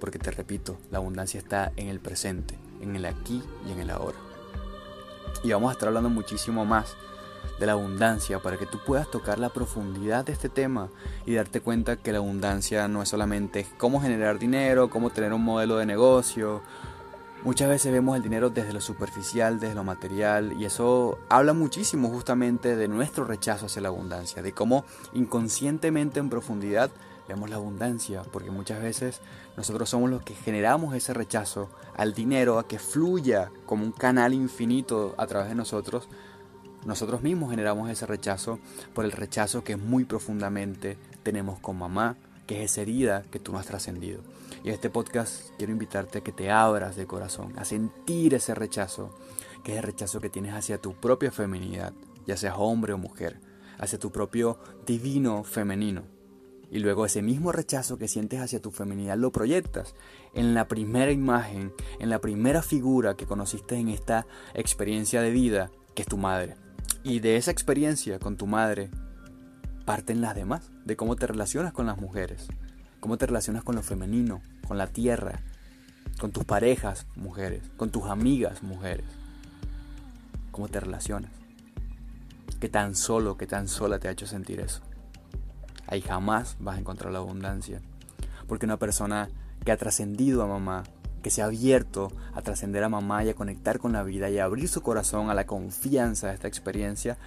porque 0.00 0.18
te 0.18 0.30
repito, 0.30 0.76
la 0.90 0.98
abundancia 0.98 1.38
está 1.38 1.72
en 1.76 1.88
el 1.88 2.00
presente, 2.00 2.56
en 2.80 2.96
el 2.96 3.06
aquí 3.06 3.42
y 3.66 3.72
en 3.72 3.80
el 3.80 3.90
ahora. 3.90 4.18
Y 5.42 5.52
vamos 5.52 5.70
a 5.70 5.72
estar 5.72 5.88
hablando 5.88 6.10
muchísimo 6.10 6.64
más 6.64 6.96
de 7.58 7.66
la 7.66 7.72
abundancia 7.72 8.38
para 8.40 8.58
que 8.58 8.66
tú 8.66 8.78
puedas 8.84 9.10
tocar 9.10 9.38
la 9.38 9.48
profundidad 9.48 10.24
de 10.24 10.32
este 10.32 10.48
tema 10.48 10.88
y 11.24 11.34
darte 11.34 11.60
cuenta 11.60 11.96
que 11.96 12.12
la 12.12 12.18
abundancia 12.18 12.88
no 12.88 13.02
es 13.02 13.08
solamente 13.08 13.66
cómo 13.78 14.00
generar 14.00 14.38
dinero, 14.38 14.90
cómo 14.90 15.10
tener 15.10 15.32
un 15.32 15.42
modelo 15.42 15.76
de 15.76 15.86
negocio. 15.86 16.62
Muchas 17.44 17.68
veces 17.68 17.92
vemos 17.92 18.16
el 18.16 18.22
dinero 18.22 18.50
desde 18.50 18.72
lo 18.72 18.80
superficial, 18.80 19.60
desde 19.60 19.74
lo 19.74 19.84
material, 19.84 20.54
y 20.58 20.64
eso 20.64 21.18
habla 21.28 21.52
muchísimo 21.52 22.08
justamente 22.08 22.74
de 22.74 22.88
nuestro 22.88 23.24
rechazo 23.24 23.66
hacia 23.66 23.82
la 23.82 23.88
abundancia, 23.88 24.42
de 24.42 24.52
cómo 24.52 24.84
inconscientemente 25.12 26.18
en 26.18 26.28
profundidad 26.28 26.90
vemos 27.28 27.50
la 27.50 27.56
abundancia, 27.56 28.22
porque 28.32 28.50
muchas 28.50 28.80
veces 28.82 29.20
nosotros 29.56 29.88
somos 29.88 30.10
los 30.10 30.22
que 30.22 30.34
generamos 30.34 30.94
ese 30.94 31.14
rechazo 31.14 31.70
al 31.96 32.14
dinero, 32.14 32.58
a 32.58 32.68
que 32.68 32.78
fluya 32.78 33.50
como 33.66 33.84
un 33.84 33.92
canal 33.92 34.34
infinito 34.34 35.14
a 35.18 35.26
través 35.26 35.48
de 35.48 35.54
nosotros. 35.54 36.08
Nosotros 36.84 37.22
mismos 37.22 37.50
generamos 37.50 37.90
ese 37.90 38.06
rechazo 38.06 38.60
por 38.94 39.04
el 39.04 39.12
rechazo 39.12 39.64
que 39.64 39.76
muy 39.76 40.04
profundamente 40.04 40.98
tenemos 41.22 41.58
con 41.58 41.76
mamá, 41.76 42.16
que 42.46 42.62
es 42.62 42.72
esa 42.72 42.82
herida 42.82 43.22
que 43.30 43.40
tú 43.40 43.52
no 43.52 43.58
has 43.58 43.66
trascendido. 43.66 44.22
Y 44.62 44.68
en 44.68 44.74
este 44.74 44.90
podcast 44.90 45.50
quiero 45.58 45.72
invitarte 45.72 46.18
a 46.18 46.20
que 46.20 46.32
te 46.32 46.50
abras 46.50 46.94
de 46.94 47.06
corazón, 47.06 47.52
a 47.58 47.64
sentir 47.64 48.34
ese 48.34 48.54
rechazo, 48.54 49.10
que 49.64 49.72
es 49.72 49.78
el 49.78 49.84
rechazo 49.84 50.20
que 50.20 50.30
tienes 50.30 50.54
hacia 50.54 50.80
tu 50.80 50.94
propia 50.94 51.32
feminidad, 51.32 51.92
ya 52.24 52.36
seas 52.36 52.54
hombre 52.56 52.92
o 52.92 52.98
mujer, 52.98 53.40
hacia 53.78 53.98
tu 53.98 54.12
propio 54.12 54.58
divino 54.86 55.42
femenino 55.42 56.15
y 56.70 56.78
luego 56.80 57.06
ese 57.06 57.22
mismo 57.22 57.52
rechazo 57.52 57.98
que 57.98 58.08
sientes 58.08 58.40
hacia 58.40 58.60
tu 58.60 58.70
feminidad 58.70 59.16
lo 59.16 59.32
proyectas 59.32 59.94
en 60.34 60.54
la 60.54 60.68
primera 60.68 61.12
imagen, 61.12 61.72
en 62.00 62.10
la 62.10 62.20
primera 62.20 62.62
figura 62.62 63.16
que 63.16 63.26
conociste 63.26 63.76
en 63.76 63.88
esta 63.88 64.26
experiencia 64.54 65.22
de 65.22 65.30
vida, 65.30 65.70
que 65.94 66.02
es 66.02 66.08
tu 66.08 66.16
madre. 66.16 66.56
Y 67.04 67.20
de 67.20 67.36
esa 67.36 67.50
experiencia 67.50 68.18
con 68.18 68.36
tu 68.36 68.46
madre 68.46 68.90
parten 69.84 70.20
las 70.20 70.34
demás, 70.34 70.70
de 70.84 70.96
cómo 70.96 71.16
te 71.16 71.26
relacionas 71.26 71.72
con 71.72 71.86
las 71.86 71.98
mujeres, 71.98 72.48
cómo 73.00 73.16
te 73.16 73.26
relacionas 73.26 73.62
con 73.62 73.76
lo 73.76 73.82
femenino, 73.82 74.42
con 74.66 74.78
la 74.78 74.88
tierra, 74.88 75.40
con 76.18 76.32
tus 76.32 76.44
parejas 76.44 77.06
mujeres, 77.14 77.62
con 77.76 77.90
tus 77.90 78.04
amigas 78.04 78.62
mujeres. 78.62 79.06
¿Cómo 80.50 80.68
te 80.68 80.80
relacionas? 80.80 81.30
¿Qué 82.58 82.68
tan 82.68 82.96
solo, 82.96 83.36
qué 83.36 83.46
tan 83.46 83.68
sola 83.68 83.98
te 83.98 84.08
ha 84.08 84.10
hecho 84.10 84.26
sentir 84.26 84.60
eso? 84.60 84.80
Ahí 85.86 86.00
jamás 86.00 86.56
vas 86.60 86.76
a 86.76 86.80
encontrar 86.80 87.12
la 87.12 87.18
abundancia. 87.18 87.80
Porque 88.46 88.66
una 88.66 88.78
persona 88.78 89.28
que 89.64 89.72
ha 89.72 89.76
trascendido 89.76 90.42
a 90.42 90.46
mamá, 90.46 90.84
que 91.22 91.30
se 91.30 91.42
ha 91.42 91.46
abierto 91.46 92.12
a 92.34 92.42
trascender 92.42 92.84
a 92.84 92.88
mamá 92.88 93.24
y 93.24 93.28
a 93.28 93.34
conectar 93.34 93.78
con 93.78 93.92
la 93.92 94.02
vida 94.02 94.30
y 94.30 94.38
a 94.38 94.44
abrir 94.44 94.68
su 94.68 94.80
corazón 94.82 95.30
a 95.30 95.34
la 95.34 95.46
confianza 95.46 96.28
de 96.28 96.34
esta 96.34 96.48
experiencia, 96.48 97.18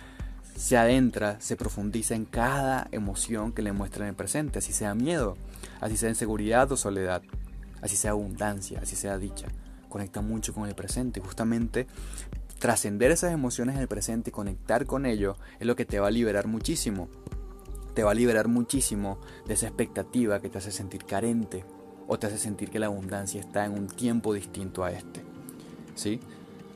se 0.56 0.78
adentra, 0.78 1.40
se 1.40 1.56
profundiza 1.56 2.16
en 2.16 2.26
cada 2.26 2.88
emoción 2.92 3.52
que 3.52 3.62
le 3.62 3.72
muestra 3.72 4.06
en 4.06 4.10
el 4.10 4.16
presente, 4.16 4.60
así 4.60 4.74
sea 4.74 4.94
miedo, 4.94 5.38
así 5.80 5.96
sea 5.98 6.10
inseguridad 6.10 6.72
o 6.72 6.78
soledad, 6.78 7.22
así 7.82 7.96
sea 7.96 8.12
abundancia, 8.12 8.80
así 8.82 8.96
sea 8.96 9.18
dicha. 9.18 9.48
Conecta 9.88 10.22
mucho 10.22 10.54
con 10.54 10.68
el 10.68 10.76
presente. 10.76 11.20
Justamente 11.20 11.88
trascender 12.60 13.12
esas 13.12 13.32
emociones 13.32 13.76
en 13.76 13.82
el 13.82 13.88
presente 13.88 14.30
y 14.30 14.34
conectar 14.34 14.86
con 14.86 15.06
ello 15.06 15.38
es 15.60 15.66
lo 15.66 15.76
que 15.76 15.86
te 15.86 16.00
va 16.00 16.08
a 16.08 16.12
liberar 16.12 16.48
muchísimo 16.48 17.10
te 18.00 18.04
va 18.06 18.12
a 18.12 18.16
liberar 18.16 18.48
muchísimo 18.48 19.18
de 19.46 19.56
esa 19.56 19.68
expectativa 19.68 20.40
que 20.40 20.48
te 20.48 20.58
hace 20.58 20.72
sentir 20.72 21.04
carente 21.04 21.66
o 22.08 22.18
te 22.18 22.28
hace 22.28 22.38
sentir 22.38 22.70
que 22.70 22.80
la 22.80 22.86
abundancia 22.86 23.42
está 23.42 23.66
en 23.66 23.74
un 23.74 23.88
tiempo 23.88 24.34
distinto 24.34 24.86
a 24.86 24.92
este. 24.94 25.22
¿Sí? 25.96 26.22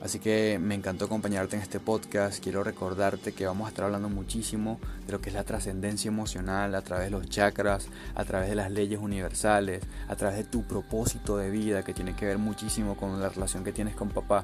Así 0.01 0.19
que 0.19 0.59
me 0.61 0.75
encantó 0.75 1.05
acompañarte 1.05 1.55
en 1.55 1.61
este 1.61 1.79
podcast. 1.79 2.43
Quiero 2.43 2.61
recordarte 2.61 3.31
que 3.31 3.45
vamos 3.45 3.67
a 3.67 3.69
estar 3.69 3.85
hablando 3.85 4.09
muchísimo 4.09 4.81
de 5.05 5.13
lo 5.13 5.21
que 5.21 5.29
es 5.29 5.35
la 5.35 5.45
trascendencia 5.45 6.09
emocional 6.09 6.75
a 6.75 6.81
través 6.81 7.05
de 7.05 7.11
los 7.11 7.29
chakras, 7.29 7.87
a 8.15 8.25
través 8.25 8.49
de 8.49 8.55
las 8.55 8.69
leyes 8.69 8.99
universales, 8.99 9.81
a 10.09 10.17
través 10.17 10.39
de 10.39 10.43
tu 10.43 10.63
propósito 10.63 11.37
de 11.37 11.49
vida 11.49 11.83
que 11.83 11.93
tiene 11.93 12.17
que 12.17 12.25
ver 12.25 12.37
muchísimo 12.37 12.97
con 12.97 13.17
la 13.21 13.29
relación 13.29 13.63
que 13.63 13.71
tienes 13.71 13.95
con 13.95 14.09
papá, 14.09 14.43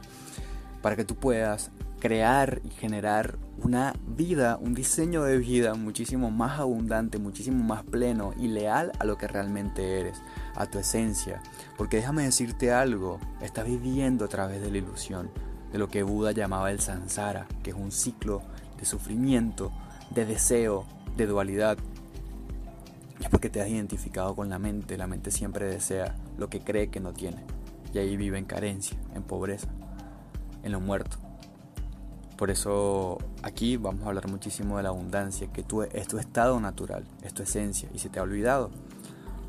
para 0.81 0.95
que 0.95 1.03
tú 1.03 1.15
puedas 1.15 1.71
crear 1.99 2.61
y 2.63 2.69
generar 2.69 3.37
una 3.61 3.93
vida, 4.07 4.57
un 4.59 4.73
diseño 4.73 5.23
de 5.23 5.37
vida 5.37 5.75
muchísimo 5.75 6.31
más 6.31 6.59
abundante, 6.59 7.19
muchísimo 7.19 7.63
más 7.63 7.83
pleno 7.83 8.33
y 8.37 8.47
leal 8.47 8.91
a 8.99 9.05
lo 9.05 9.17
que 9.17 9.27
realmente 9.27 9.99
eres, 9.99 10.21
a 10.55 10.65
tu 10.65 10.79
esencia. 10.79 11.41
Porque 11.77 11.97
déjame 11.97 12.23
decirte 12.23 12.71
algo, 12.71 13.19
estás 13.41 13.65
viviendo 13.65 14.25
a 14.25 14.29
través 14.29 14.61
de 14.61 14.71
la 14.71 14.77
ilusión, 14.77 15.29
de 15.71 15.77
lo 15.77 15.87
que 15.87 16.03
Buda 16.03 16.31
llamaba 16.31 16.71
el 16.71 16.79
samsara, 16.79 17.47
que 17.63 17.71
es 17.71 17.75
un 17.75 17.91
ciclo 17.91 18.41
de 18.77 18.85
sufrimiento, 18.85 19.71
de 20.09 20.25
deseo, 20.25 20.85
de 21.17 21.27
dualidad. 21.27 21.77
es 23.19 23.29
porque 23.29 23.49
te 23.49 23.61
has 23.61 23.67
identificado 23.67 24.35
con 24.35 24.49
la 24.49 24.57
mente, 24.57 24.97
la 24.97 25.07
mente 25.07 25.31
siempre 25.31 25.67
desea 25.67 26.15
lo 26.37 26.49
que 26.49 26.61
cree 26.61 26.89
que 26.89 27.01
no 27.01 27.13
tiene. 27.13 27.43
Y 27.93 27.97
ahí 27.97 28.15
vive 28.15 28.37
en 28.37 28.45
carencia, 28.45 28.97
en 29.15 29.23
pobreza, 29.23 29.67
en 30.63 30.71
lo 30.71 30.79
muerto. 30.79 31.28
Por 32.39 32.51
eso 32.51 33.17
aquí 33.43 33.75
vamos 33.75 34.05
a 34.05 34.07
hablar 34.07 34.29
muchísimo 34.29 34.77
de 34.77 34.83
la 34.83 34.89
abundancia, 34.89 35.51
que 35.51 35.61
tú, 35.61 35.81
es 35.83 36.07
tu 36.07 36.19
estado 36.19 36.57
natural, 36.61 37.03
es 37.21 37.33
tu 37.33 37.43
esencia, 37.43 37.89
y 37.93 37.99
se 37.99 38.07
te 38.07 38.17
ha 38.17 38.23
olvidado, 38.23 38.71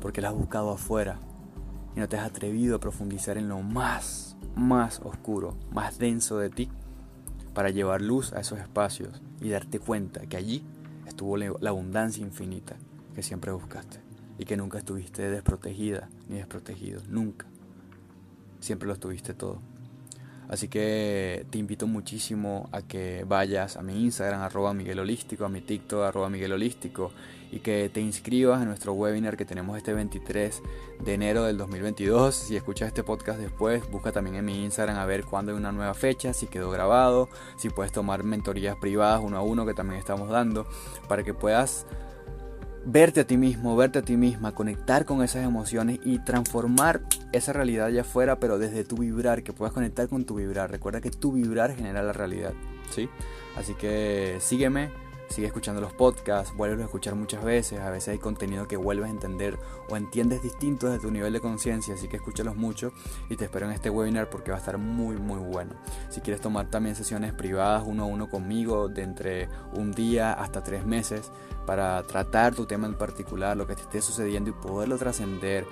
porque 0.01 0.19
la 0.19 0.27
has 0.27 0.35
buscado 0.35 0.71
afuera 0.71 1.17
y 1.95 2.01
no 2.01 2.09
te 2.09 2.17
has 2.17 2.25
atrevido 2.25 2.75
a 2.75 2.79
profundizar 2.81 3.37
en 3.37 3.47
lo 3.47 3.61
más, 3.61 4.35
más 4.57 4.99
oscuro, 5.05 5.55
más 5.71 5.99
denso 5.99 6.37
de 6.37 6.49
ti, 6.49 6.69
para 7.53 7.69
llevar 7.69 8.01
luz 8.01 8.33
a 8.33 8.41
esos 8.41 8.59
espacios 8.59 9.21
y 9.39 9.47
darte 9.47 9.79
cuenta 9.79 10.27
que 10.27 10.35
allí 10.35 10.65
estuvo 11.07 11.37
la 11.37 11.69
abundancia 11.69 12.21
infinita 12.21 12.75
que 13.15 13.23
siempre 13.23 13.53
buscaste 13.53 14.01
y 14.37 14.43
que 14.43 14.57
nunca 14.57 14.79
estuviste 14.79 15.29
desprotegida 15.29 16.09
ni 16.27 16.39
desprotegido, 16.39 17.01
nunca. 17.07 17.45
Siempre 18.59 18.87
lo 18.87 18.95
estuviste 18.95 19.33
todo. 19.33 19.61
Así 20.51 20.67
que 20.67 21.45
te 21.49 21.57
invito 21.57 21.87
muchísimo 21.87 22.67
a 22.73 22.81
que 22.81 23.23
vayas 23.25 23.77
a 23.77 23.83
mi 23.83 24.03
Instagram, 24.03 24.41
arroba 24.41 24.73
Miguel 24.73 24.99
Holístico, 24.99 25.45
a 25.45 25.49
mi 25.49 25.61
TikTok, 25.61 26.03
arroba 26.03 26.29
Miguel 26.29 26.51
Holístico, 26.51 27.13
y 27.53 27.59
que 27.59 27.89
te 27.89 28.01
inscribas 28.01 28.61
en 28.61 28.67
nuestro 28.67 28.91
webinar 28.91 29.37
que 29.37 29.45
tenemos 29.45 29.77
este 29.77 29.93
23 29.93 30.61
de 31.05 31.13
enero 31.13 31.45
del 31.45 31.57
2022. 31.57 32.35
Si 32.35 32.57
escuchas 32.57 32.89
este 32.89 33.01
podcast 33.01 33.39
después, 33.39 33.89
busca 33.89 34.11
también 34.11 34.35
en 34.35 34.43
mi 34.43 34.65
Instagram 34.65 34.97
a 34.97 35.05
ver 35.05 35.23
cuándo 35.23 35.53
hay 35.53 35.57
una 35.57 35.71
nueva 35.71 35.93
fecha, 35.93 36.33
si 36.33 36.47
quedó 36.47 36.69
grabado, 36.69 37.29
si 37.55 37.69
puedes 37.69 37.93
tomar 37.93 38.25
mentorías 38.25 38.75
privadas 38.75 39.21
uno 39.23 39.37
a 39.37 39.41
uno 39.41 39.65
que 39.65 39.73
también 39.73 40.01
estamos 40.01 40.27
dando, 40.27 40.67
para 41.07 41.23
que 41.23 41.33
puedas 41.33 41.85
verte 42.85 43.21
a 43.21 43.27
ti 43.27 43.37
mismo, 43.37 43.75
verte 43.75 43.99
a 43.99 44.01
ti 44.01 44.17
misma, 44.17 44.53
conectar 44.53 45.05
con 45.05 45.23
esas 45.23 45.45
emociones 45.45 45.99
y 46.03 46.19
transformar 46.19 47.01
esa 47.31 47.53
realidad 47.53 47.87
allá 47.87 48.01
afuera, 48.01 48.39
pero 48.39 48.57
desde 48.57 48.83
tu 48.83 48.97
vibrar, 48.97 49.43
que 49.43 49.53
puedas 49.53 49.73
conectar 49.73 50.07
con 50.07 50.25
tu 50.25 50.35
vibrar. 50.35 50.71
Recuerda 50.71 51.01
que 51.01 51.11
tu 51.11 51.31
vibrar 51.31 51.75
genera 51.75 52.03
la 52.03 52.13
realidad, 52.13 52.53
¿sí? 52.89 53.09
Así 53.57 53.73
que 53.75 54.37
sígueme, 54.39 54.89
sigue 55.31 55.47
escuchando 55.47 55.81
los 55.81 55.93
podcasts, 55.93 56.55
vuelve 56.55 56.81
a 56.81 56.85
escuchar 56.85 57.15
muchas 57.15 57.43
veces, 57.43 57.79
a 57.79 57.89
veces 57.89 58.09
hay 58.09 58.19
contenido 58.19 58.67
que 58.67 58.77
vuelves 58.77 59.07
a 59.07 59.11
entender 59.11 59.57
o 59.89 59.97
entiendes 59.97 60.41
distinto 60.41 60.87
desde 60.87 61.01
tu 61.01 61.11
nivel 61.11 61.33
de 61.33 61.39
conciencia, 61.39 61.93
así 61.93 62.07
que 62.07 62.17
escúchalos 62.17 62.55
mucho 62.55 62.91
y 63.29 63.35
te 63.35 63.45
espero 63.45 63.65
en 63.65 63.71
este 63.71 63.89
webinar 63.89 64.29
porque 64.29 64.51
va 64.51 64.57
a 64.57 64.59
estar 64.59 64.77
muy 64.77 65.17
muy 65.17 65.39
bueno. 65.39 65.73
Si 66.09 66.21
quieres 66.21 66.41
tomar 66.41 66.69
también 66.69 66.95
sesiones 66.95 67.33
privadas 67.33 67.83
uno 67.85 68.03
a 68.03 68.05
uno 68.05 68.29
conmigo 68.29 68.87
de 68.87 69.03
entre 69.03 69.49
un 69.73 69.91
día 69.91 70.33
hasta 70.33 70.63
tres 70.63 70.85
meses 70.85 71.31
para 71.65 72.01
tratar 72.03 72.55
tu 72.55 72.65
tema 72.65 72.87
en 72.87 72.95
particular, 72.95 73.55
lo 73.55 73.67
que 73.67 73.75
te 73.75 73.81
esté 73.81 74.01
sucediendo 74.01 74.49
y 74.49 74.53
poderlo 74.53 74.97
trascender 74.97 75.65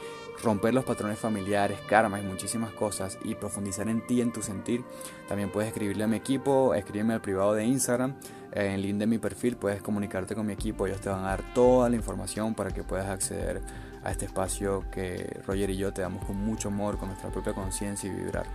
romper 0.44 0.74
los 0.74 0.86
patrones 0.86 1.20
familiares, 1.20 1.80
karmas 1.82 2.22
y 2.22 2.26
muchísimas 2.26 2.72
cosas 2.72 3.18
y 3.24 3.36
profundizar 3.36 3.90
en 3.90 4.06
ti, 4.06 4.22
en 4.22 4.32
tu 4.32 4.42
sentir, 4.42 4.84
también 5.28 5.52
puedes 5.52 5.70
escribirle 5.70 6.04
a 6.04 6.08
mi 6.08 6.18
equipo, 6.18 6.74
escríbeme 6.74 7.14
al 7.14 7.22
privado 7.22 7.54
de 7.54 7.66
Instagram, 7.66 8.16
en 8.52 8.72
el 8.72 8.82
link 8.82 8.98
de 8.98 9.08
mi 9.08 9.18
perfil 9.18 9.56
puedes 9.56 9.82
comunicarte 9.82 10.36
con 10.36 10.46
mi 10.46 10.54
equipo, 10.54 10.88
ellos 10.88 11.02
te 11.02 11.10
van 11.10 11.20
a 11.26 11.30
dar 11.30 11.54
toda 11.54 11.90
la 11.90 11.96
información 11.96 12.56
para 12.56 12.72
que 12.72 12.84
puedas 12.84 13.08
acceder 13.08 13.62
a 14.04 14.12
este 14.12 14.26
espacio 14.26 14.86
que 14.92 15.42
Roger 15.46 15.70
y 15.70 15.78
yo 15.78 15.94
te 15.94 16.02
damos 16.02 16.26
con 16.26 16.38
mucho 16.38 16.70
amor, 16.70 16.98
con 16.98 17.10
nuestra 17.10 17.30
propia 17.30 17.54
conciencia 17.54 18.10
y 18.10 18.14
vibrar. 18.14 18.46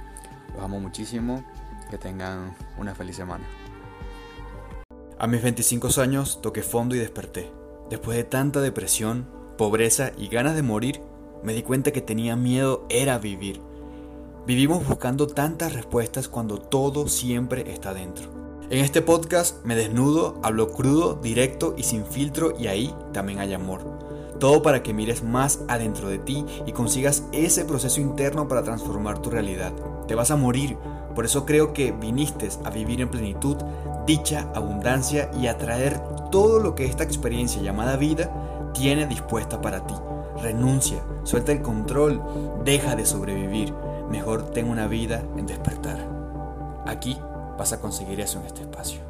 Los 0.55 0.65
amo 0.65 0.81
muchísimo, 0.81 1.45
que 1.91 1.99
tengan 1.99 2.57
una 2.79 2.95
feliz 2.95 3.17
semana. 3.17 3.45
A 5.19 5.27
mis 5.27 5.43
25 5.43 5.89
años 6.01 6.41
toqué 6.43 6.63
fondo 6.63 6.95
y 6.95 6.99
desperté. 6.99 7.51
Después 7.91 8.17
de 8.17 8.25
tanta 8.25 8.61
depresión, 8.61 9.29
pobreza 9.57 10.13
y 10.17 10.29
ganas 10.29 10.57
de 10.57 10.63
morir, 10.63 11.01
me 11.43 11.53
di 11.53 11.63
cuenta 11.63 11.93
que 11.93 12.01
tenía 12.01 12.37
miedo 12.37 12.87
era 12.89 13.19
vivir. 13.19 13.61
Vivimos 14.47 14.87
buscando 14.87 15.27
tantas 15.27 15.73
respuestas 15.73 16.29
cuando 16.29 16.59
todo 16.59 17.09
siempre 17.09 17.71
está 17.73 17.95
dentro. 17.95 18.44
En 18.71 18.83
este 18.83 19.03
podcast 19.03 19.63
me 19.67 19.77
desnudo, 19.77 20.39
hablo 20.43 20.73
crudo, 20.73 21.17
directo 21.17 21.75
y 21.77 21.83
sin 21.83 22.07
filtro 22.07 22.55
y 22.59 22.69
ahí 22.69 22.95
también 23.13 23.39
hay 23.39 23.53
amor. 23.53 23.83
Todo 24.41 24.63
para 24.63 24.83
que 24.83 24.95
mires 24.95 25.23
más 25.23 25.61
adentro 25.69 26.09
de 26.09 26.19
ti 26.19 26.47
y 26.65 26.73
consigas 26.73 27.25
ese 27.33 27.67
proceso 27.67 28.01
interno 28.01 28.49
para 28.49 28.63
transformar 28.63 29.21
tu 29.21 29.29
realidad. 29.29 29.75
Te 30.09 30.15
vas 30.15 30.31
a 30.31 30.37
morir, 30.37 30.79
por 31.15 31.27
eso 31.27 31.45
creo 31.45 31.75
que 31.75 31.93
viniste 31.93 32.49
a 32.65 32.71
vivir 32.71 33.03
en 33.03 33.11
plenitud, 33.11 33.57
dicha, 34.07 34.51
abundancia 34.55 35.31
y 35.39 35.47
a 35.47 35.59
traer 35.59 36.01
todo 36.31 36.59
lo 36.59 36.75
que 36.75 36.87
esta 36.87 37.05
experiencia 37.05 37.61
llamada 37.61 37.97
vida 37.97 38.71
tiene 38.73 39.07
dispuesta 39.07 39.61
para 39.61 39.87
ti. 39.87 39.95
Renuncia, 40.43 41.05
suelta 41.25 41.53
el 41.53 41.61
control, 41.61 42.23
deja 42.65 42.97
de 42.97 43.05
sobrevivir. 43.05 43.75
Mejor 44.11 44.53
ten 44.53 44.71
una 44.71 44.87
vida 44.87 45.23
en 45.37 45.47
despertar. 45.47 46.09
Aquí 46.87 47.19
vas 47.57 47.73
a 47.73 47.81
conseguir 47.81 48.21
eso 48.21 48.41
en 48.41 48.47
este 48.47 48.63
espacio. 48.63 49.01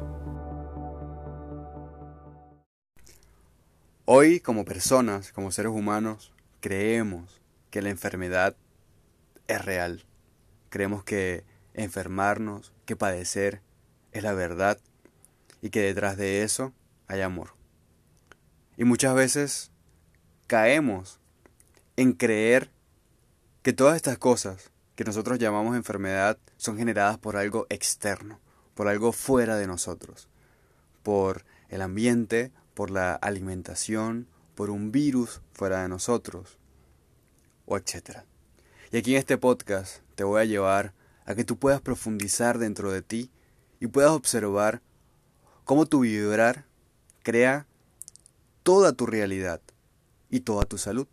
Hoy 4.05 4.39
como 4.39 4.65
personas, 4.65 5.31
como 5.31 5.51
seres 5.51 5.71
humanos, 5.71 6.31
creemos 6.59 7.41
que 7.71 7.81
la 7.81 7.89
enfermedad 7.89 8.55
es 9.47 9.65
real. 9.65 10.05
Creemos 10.69 11.03
que 11.03 11.43
enfermarnos, 11.73 12.71
que 12.85 12.95
padecer, 12.95 13.61
es 14.11 14.23
la 14.23 14.33
verdad 14.33 14.79
y 15.61 15.71
que 15.71 15.81
detrás 15.81 16.17
de 16.17 16.43
eso 16.43 16.71
hay 17.07 17.21
amor. 17.21 17.55
Y 18.77 18.83
muchas 18.83 19.15
veces 19.15 19.71
caemos 20.47 21.19
en 21.97 22.13
creer 22.13 22.69
que 23.63 23.73
todas 23.73 23.95
estas 23.95 24.17
cosas 24.17 24.71
que 24.95 25.03
nosotros 25.03 25.39
llamamos 25.39 25.75
enfermedad 25.75 26.37
son 26.57 26.77
generadas 26.77 27.17
por 27.17 27.37
algo 27.37 27.67
externo, 27.69 28.39
por 28.73 28.87
algo 28.87 29.11
fuera 29.11 29.57
de 29.57 29.67
nosotros, 29.67 30.29
por 31.03 31.45
el 31.69 31.81
ambiente, 31.81 32.51
por 32.73 32.91
la 32.91 33.13
alimentación, 33.13 34.27
por 34.55 34.69
un 34.69 34.91
virus 34.91 35.41
fuera 35.53 35.81
de 35.81 35.89
nosotros, 35.89 36.57
o 37.65 37.77
etc. 37.77 38.19
Y 38.91 38.97
aquí 38.97 39.13
en 39.13 39.19
este 39.19 39.37
podcast 39.37 40.01
te 40.15 40.23
voy 40.23 40.41
a 40.41 40.45
llevar 40.45 40.93
a 41.25 41.35
que 41.35 41.43
tú 41.43 41.57
puedas 41.57 41.81
profundizar 41.81 42.57
dentro 42.57 42.91
de 42.91 43.01
ti 43.01 43.31
y 43.79 43.87
puedas 43.87 44.11
observar 44.11 44.81
cómo 45.65 45.85
tu 45.85 46.01
vibrar 46.01 46.65
crea 47.23 47.67
toda 48.63 48.93
tu 48.93 49.05
realidad 49.05 49.61
y 50.29 50.41
toda 50.41 50.63
tu 50.63 50.77
salud. 50.77 51.07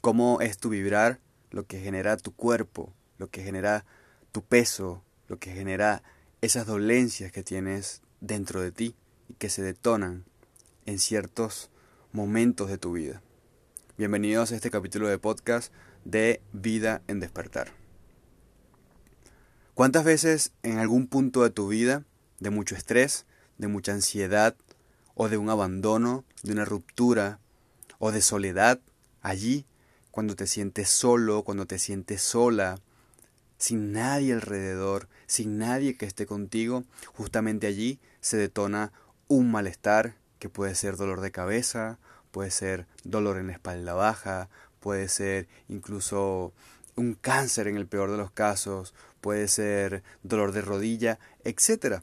Cómo 0.00 0.40
es 0.40 0.56
tu 0.56 0.70
vibrar 0.70 1.20
lo 1.50 1.66
que 1.66 1.80
genera 1.80 2.16
tu 2.16 2.32
cuerpo, 2.32 2.92
lo 3.18 3.28
que 3.28 3.42
genera 3.42 3.84
tu 4.32 4.42
peso, 4.42 5.02
lo 5.28 5.38
que 5.38 5.52
genera 5.52 6.02
esas 6.40 6.66
dolencias 6.66 7.32
que 7.32 7.42
tienes 7.42 8.02
dentro 8.20 8.60
de 8.60 8.72
ti 8.72 8.94
y 9.28 9.34
que 9.34 9.50
se 9.50 9.62
detonan 9.62 10.24
en 10.86 10.98
ciertos 10.98 11.70
momentos 12.12 12.68
de 12.68 12.78
tu 12.78 12.92
vida. 12.92 13.22
Bienvenidos 13.98 14.52
a 14.52 14.56
este 14.56 14.70
capítulo 14.70 15.08
de 15.08 15.18
podcast 15.18 15.72
de 16.04 16.40
Vida 16.52 17.02
en 17.08 17.20
Despertar. 17.20 17.72
¿Cuántas 19.74 20.04
veces 20.04 20.52
en 20.62 20.78
algún 20.78 21.06
punto 21.06 21.42
de 21.42 21.50
tu 21.50 21.68
vida, 21.68 22.04
de 22.38 22.50
mucho 22.50 22.74
estrés, 22.76 23.26
de 23.58 23.68
mucha 23.68 23.92
ansiedad, 23.92 24.56
o 25.14 25.28
de 25.28 25.36
un 25.36 25.50
abandono, 25.50 26.24
de 26.42 26.52
una 26.52 26.64
ruptura, 26.64 27.40
o 27.98 28.12
de 28.12 28.22
soledad, 28.22 28.80
allí, 29.20 29.66
cuando 30.10 30.36
te 30.36 30.46
sientes 30.46 30.88
solo, 30.88 31.42
cuando 31.42 31.66
te 31.66 31.78
sientes 31.78 32.22
sola, 32.22 32.78
sin 33.58 33.92
nadie 33.92 34.32
alrededor, 34.32 35.08
sin 35.26 35.58
nadie 35.58 35.96
que 35.96 36.06
esté 36.06 36.26
contigo, 36.26 36.84
justamente 37.14 37.66
allí 37.66 38.00
se 38.20 38.36
detona 38.36 38.92
un 39.28 39.50
malestar 39.50 40.16
que 40.38 40.48
puede 40.48 40.74
ser 40.74 40.96
dolor 40.96 41.20
de 41.20 41.30
cabeza, 41.30 41.98
puede 42.30 42.50
ser 42.50 42.86
dolor 43.04 43.38
en 43.38 43.48
la 43.48 43.52
espalda 43.52 43.94
baja, 43.94 44.48
puede 44.80 45.08
ser 45.08 45.46
incluso 45.68 46.52
un 46.96 47.14
cáncer 47.14 47.68
en 47.68 47.76
el 47.76 47.86
peor 47.86 48.10
de 48.10 48.16
los 48.16 48.30
casos, 48.30 48.94
puede 49.20 49.46
ser 49.48 50.02
dolor 50.22 50.52
de 50.52 50.62
rodilla, 50.62 51.18
etc. 51.44 52.02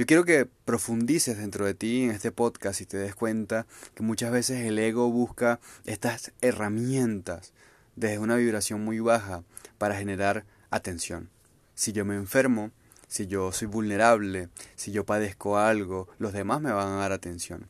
Yo 0.00 0.06
quiero 0.06 0.24
que 0.24 0.46
profundices 0.46 1.36
dentro 1.36 1.66
de 1.66 1.74
ti 1.74 2.04
en 2.04 2.10
este 2.10 2.32
podcast 2.32 2.80
y 2.80 2.86
te 2.86 2.96
des 2.96 3.14
cuenta 3.14 3.66
que 3.94 4.02
muchas 4.02 4.32
veces 4.32 4.64
el 4.64 4.78
ego 4.78 5.10
busca 5.10 5.60
estas 5.84 6.32
herramientas 6.40 7.52
desde 7.96 8.18
una 8.18 8.36
vibración 8.36 8.82
muy 8.82 8.98
baja 9.00 9.44
para 9.76 9.96
generar 9.96 10.46
atención. 10.70 11.28
Si 11.74 11.92
yo 11.92 12.06
me 12.06 12.14
enfermo, 12.14 12.70
si 13.08 13.26
yo 13.26 13.52
soy 13.52 13.68
vulnerable, 13.68 14.48
si 14.74 14.90
yo 14.90 15.04
padezco 15.04 15.58
algo, 15.58 16.08
los 16.18 16.32
demás 16.32 16.62
me 16.62 16.72
van 16.72 16.88
a 16.88 16.96
dar 16.96 17.12
atención. 17.12 17.68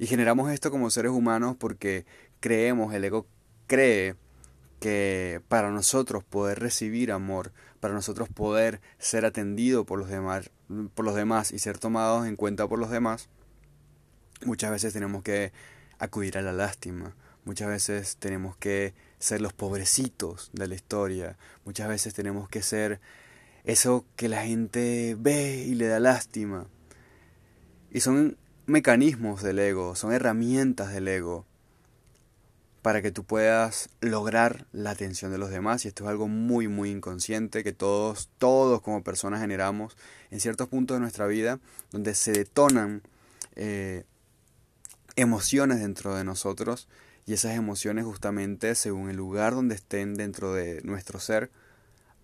Y 0.00 0.08
generamos 0.08 0.50
esto 0.50 0.72
como 0.72 0.90
seres 0.90 1.12
humanos 1.12 1.54
porque 1.56 2.06
creemos, 2.40 2.92
el 2.92 3.04
ego 3.04 3.24
cree 3.68 4.16
que 4.80 5.40
para 5.46 5.70
nosotros 5.70 6.24
poder 6.24 6.58
recibir 6.58 7.12
amor, 7.12 7.52
para 7.78 7.94
nosotros 7.94 8.28
poder 8.28 8.80
ser 8.98 9.24
atendido 9.24 9.84
por 9.84 10.00
los 10.00 10.08
demás, 10.08 10.50
por 10.94 11.04
los 11.04 11.14
demás 11.14 11.52
y 11.52 11.58
ser 11.58 11.78
tomados 11.78 12.26
en 12.26 12.36
cuenta 12.36 12.66
por 12.66 12.78
los 12.78 12.90
demás, 12.90 13.28
muchas 14.44 14.70
veces 14.70 14.92
tenemos 14.92 15.22
que 15.22 15.52
acudir 15.98 16.38
a 16.38 16.42
la 16.42 16.52
lástima, 16.52 17.14
muchas 17.44 17.68
veces 17.68 18.16
tenemos 18.16 18.56
que 18.56 18.94
ser 19.18 19.40
los 19.40 19.52
pobrecitos 19.52 20.50
de 20.52 20.66
la 20.68 20.74
historia, 20.74 21.36
muchas 21.64 21.88
veces 21.88 22.14
tenemos 22.14 22.48
que 22.48 22.62
ser 22.62 23.00
eso 23.64 24.04
que 24.16 24.28
la 24.28 24.44
gente 24.44 25.16
ve 25.18 25.64
y 25.66 25.74
le 25.74 25.86
da 25.86 26.00
lástima. 26.00 26.66
Y 27.90 28.00
son 28.00 28.36
mecanismos 28.66 29.42
del 29.42 29.58
ego, 29.58 29.94
son 29.94 30.12
herramientas 30.12 30.92
del 30.92 31.08
ego 31.08 31.46
para 32.86 33.02
que 33.02 33.10
tú 33.10 33.24
puedas 33.24 33.88
lograr 34.00 34.68
la 34.70 34.90
atención 34.90 35.32
de 35.32 35.38
los 35.38 35.50
demás 35.50 35.84
y 35.84 35.88
esto 35.88 36.04
es 36.04 36.10
algo 36.10 36.28
muy 36.28 36.68
muy 36.68 36.90
inconsciente 36.90 37.64
que 37.64 37.72
todos 37.72 38.30
todos 38.38 38.80
como 38.80 39.02
personas 39.02 39.40
generamos 39.40 39.96
en 40.30 40.38
ciertos 40.38 40.68
puntos 40.68 40.94
de 40.94 41.00
nuestra 41.00 41.26
vida 41.26 41.58
donde 41.90 42.14
se 42.14 42.30
detonan 42.30 43.02
eh, 43.56 44.04
emociones 45.16 45.80
dentro 45.80 46.14
de 46.14 46.22
nosotros 46.22 46.86
y 47.26 47.32
esas 47.32 47.56
emociones 47.56 48.04
justamente 48.04 48.76
según 48.76 49.10
el 49.10 49.16
lugar 49.16 49.56
donde 49.56 49.74
estén 49.74 50.14
dentro 50.14 50.52
de 50.52 50.80
nuestro 50.84 51.18
ser 51.18 51.50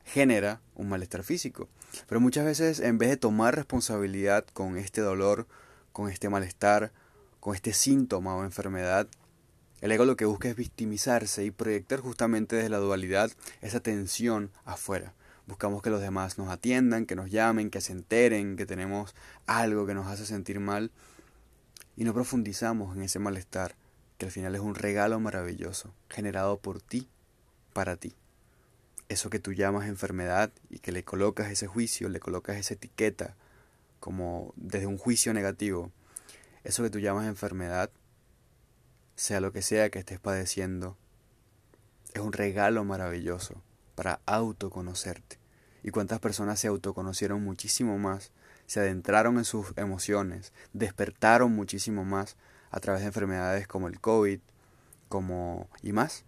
genera 0.05 0.61
un 0.77 0.89
malestar 0.89 1.25
físico. 1.25 1.69
Pero 2.07 2.21
muchas 2.21 2.45
veces 2.45 2.79
en 2.79 2.99
vez 2.99 3.09
de 3.09 3.17
tomar 3.17 3.57
responsabilidad 3.57 4.47
con 4.53 4.77
este 4.77 5.01
dolor, 5.01 5.49
con 5.91 6.09
este 6.09 6.29
malestar, 6.29 6.93
con 7.41 7.57
este 7.57 7.73
síntoma 7.73 8.37
o 8.37 8.45
enfermedad, 8.45 9.09
el 9.83 9.91
ego 9.91 10.05
lo 10.05 10.17
que 10.17 10.25
busca 10.25 10.49
es 10.49 10.55
victimizarse 10.55 11.45
y 11.45 11.51
proyectar 11.51 11.99
justamente 11.99 12.55
desde 12.55 12.69
la 12.69 12.79
dualidad 12.79 13.33
esa 13.63 13.81
tensión 13.81 14.53
afuera. 14.65 15.13
Buscamos 15.49 15.83
que 15.83 15.91
los 15.91 16.01
demás 16.01 16.39
nos 16.39 16.51
atiendan, 16.51 17.05
que 17.05 17.17
nos 17.17 17.33
llamen, 17.33 17.69
que 17.69 17.81
se 17.81 17.91
enteren, 17.91 18.57
que 18.57 18.65
tenemos 18.65 19.17
algo 19.47 19.85
que 19.85 19.95
nos 19.95 20.07
hace 20.07 20.25
sentir 20.25 20.61
mal 20.61 20.93
y 21.97 22.05
no 22.05 22.15
profundizamos 22.15 22.97
en 22.97 23.03
ese 23.03 23.19
malestar, 23.19 23.75
que 24.19 24.27
al 24.27 24.33
final 24.33 24.55
es 24.55 24.61
un 24.61 24.77
regalo 24.77 25.19
maravilloso, 25.19 25.93
generado 26.09 26.59
por 26.59 26.81
ti, 26.81 27.09
para 27.73 27.97
ti. 27.97 28.15
Eso 29.09 29.31
que 29.31 29.41
tú 29.41 29.53
llamas 29.53 29.89
enfermedad 29.89 30.53
y 30.71 30.79
que 30.79 30.93
le 30.93 31.03
colocas 31.03 31.51
ese 31.51 31.67
juicio, 31.67 32.09
le 32.09 32.21
colocas 32.21 32.57
esa 32.57 32.75
etiqueta 32.75 33.35
como 33.99 34.55
desde 34.55 34.87
un 34.87 34.97
juicio 34.97 35.35
negativo, 35.35 35.91
eso 36.63 36.85
que 36.85 36.91
tú 36.91 37.01
llamas 37.01 37.27
enfermedad, 37.27 37.91
sea 39.15 39.41
lo 39.41 39.53
que 39.53 39.63
sea 39.63 39.91
que 39.91 39.99
estés 39.99 40.21
padeciendo, 40.21 40.97
es 42.15 42.21
un 42.21 42.33
regalo 42.33 42.85
maravilloso 42.85 43.63
para 43.95 44.21
autoconocerte. 44.27 45.39
Y 45.83 45.91
cuántas 45.91 46.21
personas 46.21 46.61
se 46.61 46.69
autoconocieron 46.69 47.43
muchísimo 47.43 47.99
más, 47.99 48.33
se 48.67 48.81
adentraron 48.81 49.39
en 49.39 49.45
sus 49.45 49.73
emociones, 49.77 50.53
despertaron 50.73 51.53
muchísimo 51.53 52.05
más 52.05 52.37
a 52.71 52.81
través 52.81 53.03
de 53.03 53.09
enfermedades 53.09 53.67
como 53.67 53.89
el 53.89 54.01
COVID, 54.01 54.41
como 55.09 55.69
y 55.83 55.93
más. 55.93 56.25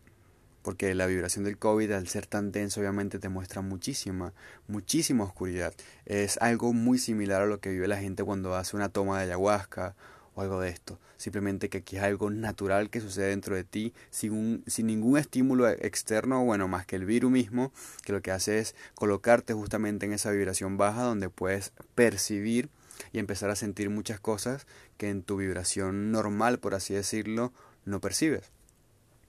Porque 0.62 0.94
la 0.94 1.06
vibración 1.06 1.44
del 1.44 1.58
COVID, 1.58 1.92
al 1.92 2.08
ser 2.08 2.26
tan 2.26 2.50
denso, 2.50 2.80
obviamente 2.80 3.18
te 3.18 3.28
muestra 3.28 3.60
muchísima, 3.60 4.32
muchísima 4.66 5.24
oscuridad. 5.24 5.74
Es 6.06 6.38
algo 6.38 6.72
muy 6.72 6.98
similar 6.98 7.42
a 7.42 7.46
lo 7.46 7.60
que 7.60 7.68
vive 7.68 7.86
la 7.86 7.98
gente 7.98 8.24
cuando 8.24 8.56
hace 8.56 8.74
una 8.74 8.88
toma 8.88 9.18
de 9.18 9.24
ayahuasca 9.24 9.94
o 10.34 10.42
algo 10.42 10.60
de 10.60 10.70
esto. 10.70 10.98
Simplemente 11.16 11.68
que 11.68 11.78
aquí 11.78 11.96
es 11.96 12.02
algo 12.02 12.30
natural 12.30 12.90
que 12.90 13.00
sucede 13.00 13.28
dentro 13.28 13.54
de 13.54 13.64
ti 13.64 13.92
sin, 14.10 14.64
ningún 14.78 15.18
estímulo 15.18 15.68
externo, 15.68 16.44
bueno, 16.44 16.68
más 16.68 16.86
que 16.86 16.96
el 16.96 17.04
virus 17.04 17.30
mismo, 17.30 17.72
que 18.04 18.12
lo 18.12 18.22
que 18.22 18.30
hace 18.30 18.58
es 18.58 18.74
colocarte 18.94 19.54
justamente 19.54 20.06
en 20.06 20.12
esa 20.12 20.30
vibración 20.30 20.76
baja 20.76 21.02
donde 21.02 21.30
puedes 21.30 21.72
percibir 21.94 22.68
y 23.12 23.18
empezar 23.18 23.50
a 23.50 23.56
sentir 23.56 23.90
muchas 23.90 24.20
cosas 24.20 24.66
que 24.96 25.08
en 25.08 25.22
tu 25.22 25.36
vibración 25.36 26.12
normal, 26.12 26.58
por 26.58 26.74
así 26.74 26.94
decirlo, 26.94 27.52
no 27.84 28.00
percibes. 28.00 28.50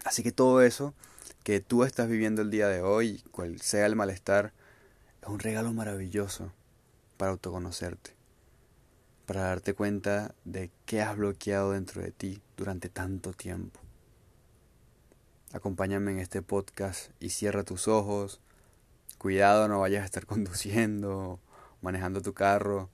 Así 0.04 0.24
que 0.24 0.32
todo 0.32 0.62
eso 0.62 0.94
que 1.44 1.60
tú 1.60 1.84
estás 1.84 2.08
viviendo 2.08 2.42
el 2.42 2.52
día 2.52 2.68
de 2.68 2.82
hoy, 2.82 3.24
cual 3.32 3.62
sea 3.62 3.86
el 3.86 3.96
malestar, 3.96 4.54
es 5.22 5.30
un 5.30 5.40
regalo 5.40 5.74
maravilloso 5.74 6.52
para 7.18 7.32
autoconocerte 7.32 8.16
para 9.26 9.42
darte 9.42 9.74
cuenta 9.74 10.36
de 10.44 10.72
qué 10.86 11.02
has 11.02 11.18
bloqueado 11.18 11.72
dentro 11.72 12.02
de 12.02 12.12
ti 12.12 12.42
durante 12.58 12.90
tanto 12.90 13.34
tiempo. 13.34 13.80
Acompáñame 15.52 16.12
en 16.12 16.20
este 16.20 16.42
podcast 16.42 17.12
y 17.20 17.30
cierra 17.30 17.64
tus 17.64 17.88
ojos. 17.88 18.40
Cuidado, 19.18 19.68
no 19.68 19.80
vayas 19.80 20.04
a 20.04 20.06
estar 20.06 20.26
conduciendo, 20.28 21.40
manejando 21.82 22.22
tu 22.22 22.34
carro, 22.34 22.90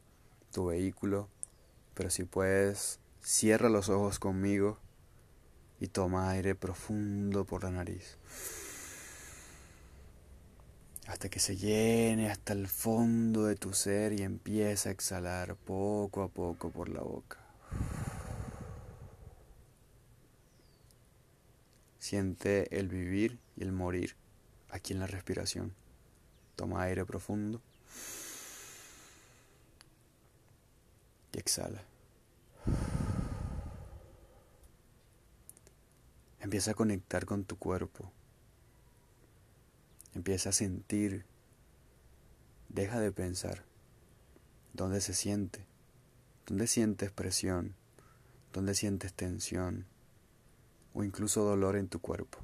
tu 0.52 0.67
vehículo, 0.67 1.28
pero 1.94 2.10
si 2.10 2.24
puedes, 2.24 3.00
cierra 3.22 3.70
los 3.70 3.89
ojos 3.89 4.20
conmigo 4.20 4.78
y 5.80 5.88
toma 5.88 6.30
aire 6.30 6.56
profundo 6.56 7.46
por 7.46 7.63
la 7.63 7.72
nariz 7.72 8.17
hasta 11.12 11.28
que 11.28 11.41
se 11.41 11.58
llene 11.58 12.32
hasta 12.32 12.54
el 12.54 12.69
fondo 12.69 13.43
de 13.43 13.58
tu 13.58 13.74
ser 13.74 14.13
y 14.13 14.24
empieza 14.24 14.88
a 14.88 14.91
exhalar 14.93 15.58
poco 15.58 16.24
a 16.24 16.30
poco 16.30 16.71
por 16.71 16.88
la 16.88 17.02
boca. 17.02 17.38
Siente 22.00 22.80
el 22.80 22.88
vivir 22.88 23.39
y 23.58 23.63
el 23.63 23.74
morir 23.74 24.15
aquí 24.69 24.93
en 24.93 25.00
la 25.00 25.08
respiración. 25.08 25.74
Toma 26.56 26.84
aire 26.84 27.04
profundo 27.04 27.62
y 31.34 31.39
exhala. 31.39 31.84
Empieza 36.39 36.71
a 36.71 36.74
conectar 36.74 37.26
con 37.26 37.43
tu 37.43 37.58
cuerpo 37.58 38.13
Empieza 40.13 40.50
a 40.50 40.54
sentir. 40.54 41.26
Deja 42.67 43.00
de 43.00 43.13
pensar. 43.13 43.63
¿Dónde 44.74 45.00
se 45.00 45.13
siente? 45.13 45.65
¿Dónde 46.45 46.67
sientes 46.67 47.12
presión? 47.12 47.76
¿Dónde 48.52 48.76
sientes 48.76 49.13
tensión? 49.13 49.86
O 50.93 51.04
incluso 51.04 51.43
dolor 51.45 51.78
en 51.78 51.88
tu 51.88 52.00
cuerpo. 52.00 52.39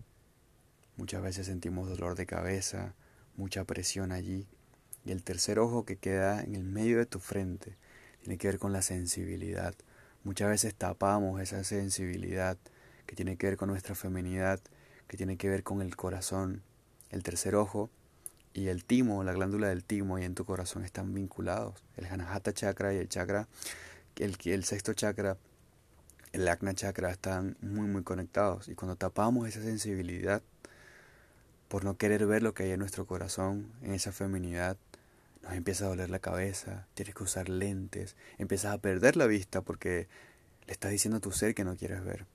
Muchas 0.95 1.21
veces 1.21 1.47
sentimos 1.47 1.89
dolor 1.89 2.15
de 2.15 2.25
cabeza, 2.25 2.95
mucha 3.35 3.65
presión 3.65 4.13
allí. 4.13 4.47
Y 5.03 5.11
el 5.11 5.23
tercer 5.23 5.59
ojo 5.59 5.83
que 5.83 5.97
queda 5.97 6.41
en 6.41 6.55
el 6.55 6.63
medio 6.63 6.97
de 6.97 7.05
tu 7.05 7.19
frente 7.19 7.75
tiene 8.21 8.37
que 8.37 8.47
ver 8.47 8.59
con 8.59 8.71
la 8.71 8.81
sensibilidad. 8.81 9.75
Muchas 10.23 10.49
veces 10.49 10.73
tapamos 10.73 11.41
esa 11.41 11.65
sensibilidad 11.65 12.57
que 13.05 13.15
tiene 13.15 13.37
que 13.37 13.47
ver 13.47 13.57
con 13.57 13.69
nuestra 13.69 13.93
feminidad, 13.93 14.61
que 15.07 15.17
tiene 15.17 15.37
que 15.37 15.49
ver 15.49 15.63
con 15.63 15.81
el 15.81 15.95
corazón, 15.95 16.63
el 17.11 17.23
tercer 17.23 17.55
ojo 17.55 17.89
y 18.53 18.69
el 18.69 18.83
timo, 18.83 19.23
la 19.23 19.33
glándula 19.33 19.67
del 19.67 19.83
timo 19.83 20.17
y 20.17 20.23
en 20.23 20.35
tu 20.35 20.45
corazón 20.45 20.83
están 20.83 21.13
vinculados. 21.13 21.83
El 21.95 22.05
Hanahata 22.05 22.53
chakra 22.53 22.93
y 22.93 22.97
el 22.97 23.07
chakra, 23.07 23.47
el, 24.15 24.35
el 24.45 24.63
sexto 24.63 24.93
chakra, 24.93 25.37
el 26.33 26.47
Agna 26.47 26.73
chakra 26.73 27.11
están 27.11 27.55
muy 27.61 27.87
muy 27.87 28.03
conectados. 28.03 28.67
Y 28.67 28.75
cuando 28.75 28.95
tapamos 28.95 29.47
esa 29.47 29.61
sensibilidad 29.61 30.41
por 31.67 31.83
no 31.83 31.97
querer 31.97 32.25
ver 32.25 32.43
lo 32.43 32.53
que 32.53 32.63
hay 32.63 32.71
en 32.71 32.79
nuestro 32.79 33.05
corazón, 33.05 33.71
en 33.81 33.93
esa 33.93 34.11
feminidad, 34.11 34.77
nos 35.43 35.53
empieza 35.53 35.85
a 35.85 35.89
doler 35.89 36.09
la 36.09 36.19
cabeza, 36.19 36.87
tienes 36.93 37.13
que 37.13 37.23
usar 37.23 37.49
lentes, 37.49 38.15
empiezas 38.37 38.73
a 38.73 38.77
perder 38.79 39.17
la 39.17 39.27
vista 39.27 39.61
porque 39.61 40.07
le 40.65 40.73
estás 40.73 40.91
diciendo 40.91 41.17
a 41.17 41.21
tu 41.21 41.31
ser 41.31 41.55
que 41.55 41.63
no 41.63 41.75
quieres 41.75 42.03
ver. 42.03 42.25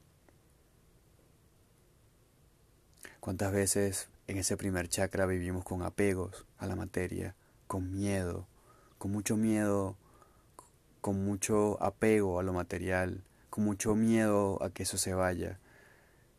¿Cuántas 3.21 3.53
veces 3.53 4.09
en 4.33 4.39
ese 4.39 4.57
primer 4.57 4.89
chakra 4.89 5.27
vivimos 5.27 5.63
con 5.63 5.83
apegos 5.83 6.47
a 6.57 6.67
la 6.67 6.75
materia, 6.75 7.35
con 7.67 7.93
miedo, 7.93 8.47
con 8.97 9.13
mucho 9.13 9.37
miedo, 9.37 9.95
con 11.03 11.23
mucho 11.23 11.77
apego 11.83 12.41
a 12.41 12.43
lo 12.43 12.55
material, 12.55 13.25
con 13.51 13.65
mucho 13.65 13.95
miedo 13.95 14.57
a 14.63 14.71
que 14.71 14.85
eso 14.85 14.97
se 14.97 15.13
vaya. 15.13 15.59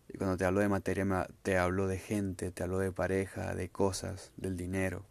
Y 0.10 0.18
cuando 0.18 0.38
te 0.38 0.46
hablo 0.46 0.62
de 0.62 0.70
materia, 0.70 1.28
te 1.44 1.60
hablo 1.60 1.86
de 1.86 2.00
gente, 2.00 2.50
te 2.50 2.64
hablo 2.64 2.80
de 2.80 2.92
pareja, 2.92 3.54
de 3.54 3.70
cosas, 3.70 4.32
del 4.38 4.58
dinero. 4.58 5.06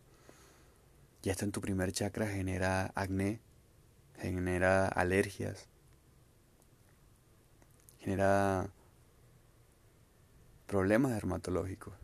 Y 1.23 1.31
esto 1.31 1.45
en 1.45 1.53
tu 1.53 1.61
primer 1.61 1.93
chakra 1.93 2.27
genera 2.27 2.91
acné, 2.97 3.39
genera 4.19 4.89
alergias, 4.89 5.69
genera 8.01 8.71
problemas 10.67 11.13
dermatológicos. 11.13 11.95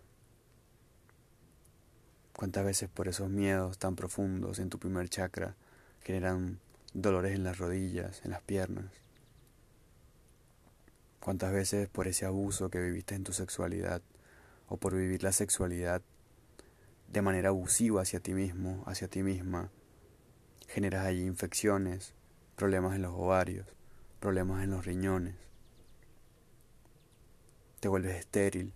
¿Cuántas 2.39 2.65
veces 2.65 2.89
por 2.89 3.09
esos 3.09 3.29
miedos 3.29 3.79
tan 3.79 3.97
profundos 3.97 4.61
en 4.61 4.71
tu 4.71 4.79
primer 4.79 5.09
chakra 5.09 5.57
generan 6.05 6.61
dolores 6.95 7.35
en 7.35 7.43
las 7.43 7.59
rodillas, 7.59 8.25
en 8.25 8.31
las 8.31 8.43
piernas? 8.43 8.93
¿Cuántas 11.19 11.53
veces 11.53 11.89
por 11.89 12.07
ese 12.07 12.27
abuso 12.27 12.71
que 12.71 12.79
viviste 12.81 13.17
en 13.17 13.25
tu 13.25 13.33
sexualidad 13.33 14.03
o 14.69 14.77
por 14.77 14.95
vivir 14.95 15.25
la 15.25 15.33
sexualidad 15.33 16.01
de 17.09 17.23
manera 17.23 17.49
abusiva 17.49 18.03
hacia 18.03 18.21
ti 18.21 18.35
mismo, 18.35 18.85
hacia 18.87 19.09
ti 19.09 19.25
misma, 19.25 19.73
generas 20.69 21.07
allí 21.07 21.25
infecciones, 21.27 22.15
problemas 22.55 22.95
en 22.95 23.03
los 23.03 23.15
ovarios, 23.15 23.67
problemas 24.21 24.63
en 24.63 24.71
los 24.71 24.87
riñones? 24.87 25.35
Te 27.81 27.89
vuelves 27.89 28.15
estéril, 28.15 28.73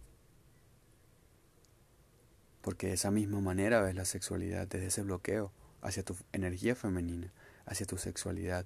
porque 2.62 2.87
de 2.87 2.94
esa 2.94 3.11
misma 3.11 3.40
manera 3.40 3.83
ves 3.83 3.94
la 3.94 4.05
sexualidad, 4.05 4.66
desde 4.68 4.87
ese 4.87 5.03
bloqueo 5.03 5.53
hacia 5.83 6.05
tu 6.05 6.16
energía 6.33 6.75
femenina, 6.75 7.33
hacia 7.66 7.87
tu 7.87 7.98
sexualidad. 7.98 8.64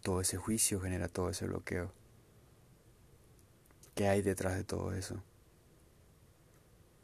Todo 0.00 0.20
ese 0.20 0.36
juicio 0.36 0.80
genera 0.80 1.08
todo 1.08 1.28
ese 1.28 1.46
bloqueo. 1.46 1.92
¿Qué 3.94 4.08
hay 4.08 4.22
detrás 4.22 4.56
de 4.56 4.64
todo 4.64 4.94
eso? 4.94 5.22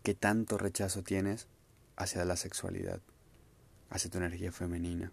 ¿Qué 0.03 0.15
tanto 0.15 0.57
rechazo 0.57 1.03
tienes 1.03 1.49
hacia 1.97 2.25
la 2.25 2.37
sexualidad, 2.37 3.01
hacia 3.91 4.11
tu 4.11 4.19
energía 4.19 4.53
femenina? 4.53 5.13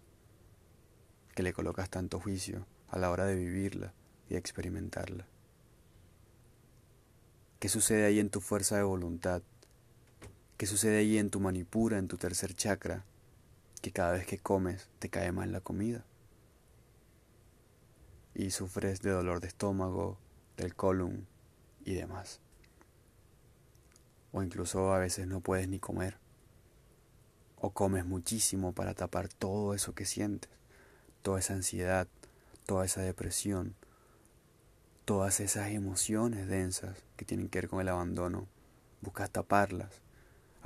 Que 1.34 1.42
le 1.42 1.52
colocas 1.52 1.90
tanto 1.90 2.18
juicio 2.20 2.66
a 2.88 2.98
la 2.98 3.10
hora 3.10 3.26
de 3.26 3.34
vivirla 3.34 3.92
y 4.30 4.36
experimentarla. 4.36 5.26
¿Qué 7.58 7.68
sucede 7.68 8.06
ahí 8.06 8.20
en 8.20 8.30
tu 8.30 8.40
fuerza 8.40 8.76
de 8.76 8.84
voluntad 8.84 9.42
¿Qué 10.56 10.66
sucede 10.66 10.98
ahí 10.98 11.18
en 11.18 11.28
tu 11.28 11.38
manipura, 11.38 11.98
en 11.98 12.08
tu 12.08 12.16
tercer 12.16 12.54
chakra? 12.54 13.04
Que 13.82 13.92
cada 13.92 14.12
vez 14.12 14.26
que 14.26 14.38
comes 14.38 14.88
te 14.98 15.10
cae 15.10 15.30
mal 15.30 15.52
la 15.52 15.60
comida. 15.60 16.02
Y 18.34 18.50
sufres 18.52 19.02
de 19.02 19.10
dolor 19.10 19.40
de 19.40 19.48
estómago, 19.48 20.18
del 20.56 20.74
colon 20.74 21.26
y 21.84 21.92
demás. 21.92 22.40
O 24.32 24.42
incluso 24.42 24.94
a 24.94 24.98
veces 24.98 25.26
no 25.26 25.40
puedes 25.40 25.68
ni 25.68 25.78
comer. 25.78 26.16
O 27.56 27.74
comes 27.74 28.06
muchísimo 28.06 28.72
para 28.72 28.94
tapar 28.94 29.28
todo 29.28 29.74
eso 29.74 29.94
que 29.94 30.06
sientes, 30.06 30.50
toda 31.20 31.38
esa 31.38 31.52
ansiedad, 31.52 32.08
toda 32.64 32.86
esa 32.86 33.02
depresión, 33.02 33.74
todas 35.04 35.38
esas 35.40 35.68
emociones 35.68 36.48
densas 36.48 37.04
que 37.16 37.26
tienen 37.26 37.50
que 37.50 37.60
ver 37.60 37.68
con 37.68 37.82
el 37.82 37.88
abandono. 37.88 38.48
Buscas 39.02 39.30
taparlas 39.30 40.05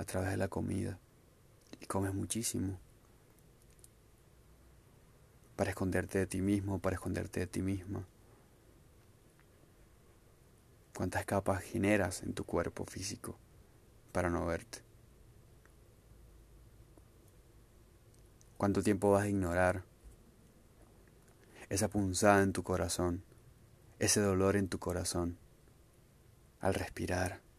a 0.00 0.04
través 0.04 0.30
de 0.30 0.38
la 0.38 0.48
comida 0.48 0.98
y 1.78 1.84
comes 1.84 2.14
muchísimo 2.14 2.80
para 5.56 5.68
esconderte 5.70 6.18
de 6.18 6.26
ti 6.26 6.40
mismo, 6.40 6.78
para 6.78 6.94
esconderte 6.94 7.40
de 7.40 7.46
ti 7.46 7.60
misma. 7.60 8.06
¿Cuántas 10.96 11.26
capas 11.26 11.62
generas 11.62 12.22
en 12.22 12.32
tu 12.32 12.44
cuerpo 12.44 12.86
físico 12.86 13.36
para 14.10 14.30
no 14.30 14.46
verte? 14.46 14.78
¿Cuánto 18.56 18.82
tiempo 18.82 19.10
vas 19.10 19.24
a 19.24 19.28
ignorar 19.28 19.84
esa 21.68 21.88
punzada 21.88 22.42
en 22.42 22.54
tu 22.54 22.62
corazón, 22.62 23.22
ese 23.98 24.22
dolor 24.22 24.56
en 24.56 24.68
tu 24.68 24.78
corazón 24.78 25.36
al 26.60 26.72
respirar? 26.72 27.49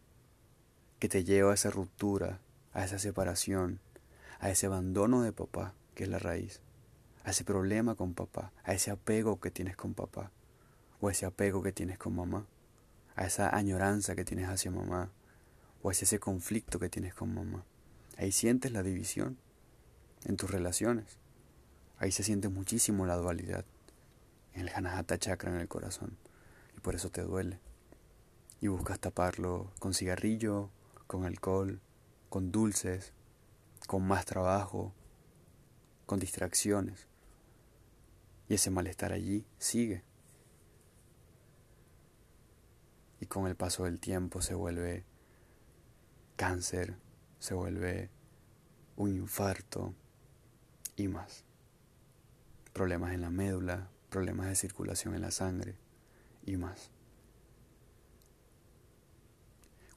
Que 1.02 1.08
te 1.08 1.24
lleva 1.24 1.50
a 1.50 1.54
esa 1.54 1.68
ruptura, 1.68 2.38
a 2.72 2.84
esa 2.84 2.96
separación, 2.96 3.80
a 4.38 4.50
ese 4.50 4.66
abandono 4.66 5.22
de 5.22 5.32
papá, 5.32 5.74
que 5.96 6.04
es 6.04 6.08
la 6.08 6.20
raíz, 6.20 6.60
a 7.24 7.30
ese 7.30 7.42
problema 7.42 7.96
con 7.96 8.14
papá, 8.14 8.52
a 8.62 8.72
ese 8.72 8.92
apego 8.92 9.40
que 9.40 9.50
tienes 9.50 9.76
con 9.76 9.94
papá, 9.94 10.30
o 11.00 11.10
ese 11.10 11.26
apego 11.26 11.60
que 11.60 11.72
tienes 11.72 11.98
con 11.98 12.14
mamá, 12.14 12.46
a 13.16 13.26
esa 13.26 13.52
añoranza 13.52 14.14
que 14.14 14.24
tienes 14.24 14.48
hacia 14.48 14.70
mamá, 14.70 15.10
o 15.82 15.88
a 15.88 15.92
ese 15.92 16.20
conflicto 16.20 16.78
que 16.78 16.88
tienes 16.88 17.14
con 17.14 17.34
mamá. 17.34 17.64
Ahí 18.16 18.30
sientes 18.30 18.70
la 18.70 18.84
división 18.84 19.38
en 20.24 20.36
tus 20.36 20.52
relaciones. 20.52 21.18
Ahí 21.98 22.12
se 22.12 22.22
siente 22.22 22.48
muchísimo 22.48 23.06
la 23.06 23.16
dualidad 23.16 23.64
en 24.54 24.68
el 24.68 24.68
Hanahata 24.72 25.18
chakra 25.18 25.50
en 25.50 25.60
el 25.60 25.66
corazón. 25.66 26.16
Y 26.76 26.78
por 26.80 26.94
eso 26.94 27.10
te 27.10 27.22
duele. 27.22 27.58
Y 28.60 28.68
buscas 28.68 29.00
taparlo 29.00 29.72
con 29.80 29.94
cigarrillo, 29.94 30.70
con 31.12 31.26
alcohol, 31.26 31.82
con 32.30 32.50
dulces, 32.50 33.12
con 33.86 34.02
más 34.02 34.24
trabajo, 34.24 34.94
con 36.06 36.18
distracciones. 36.18 37.06
Y 38.48 38.54
ese 38.54 38.70
malestar 38.70 39.12
allí 39.12 39.44
sigue. 39.58 40.04
Y 43.20 43.26
con 43.26 43.46
el 43.46 43.56
paso 43.56 43.84
del 43.84 44.00
tiempo 44.00 44.40
se 44.40 44.54
vuelve 44.54 45.04
cáncer, 46.36 46.96
se 47.38 47.52
vuelve 47.52 48.08
un 48.96 49.10
infarto 49.10 49.94
y 50.96 51.08
más. 51.08 51.44
Problemas 52.72 53.12
en 53.12 53.20
la 53.20 53.28
médula, 53.28 53.90
problemas 54.08 54.46
de 54.46 54.56
circulación 54.56 55.14
en 55.14 55.20
la 55.20 55.30
sangre 55.30 55.76
y 56.46 56.56
más. 56.56 56.90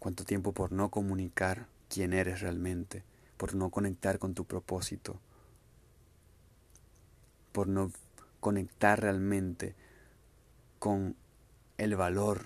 Cuánto 0.06 0.24
tiempo 0.24 0.52
por 0.52 0.72
no 0.72 0.92
comunicar 0.92 1.66
quién 1.90 2.14
eres 2.14 2.42
realmente, 2.42 3.02
por 3.38 3.56
no 3.56 3.72
conectar 3.72 4.20
con 4.20 4.36
tu 4.36 4.46
propósito, 4.46 5.20
por 7.52 7.68
no 7.68 7.92
conectar 8.40 9.02
realmente 9.02 9.74
con 10.78 11.16
el 11.80 11.96
valor 11.96 12.46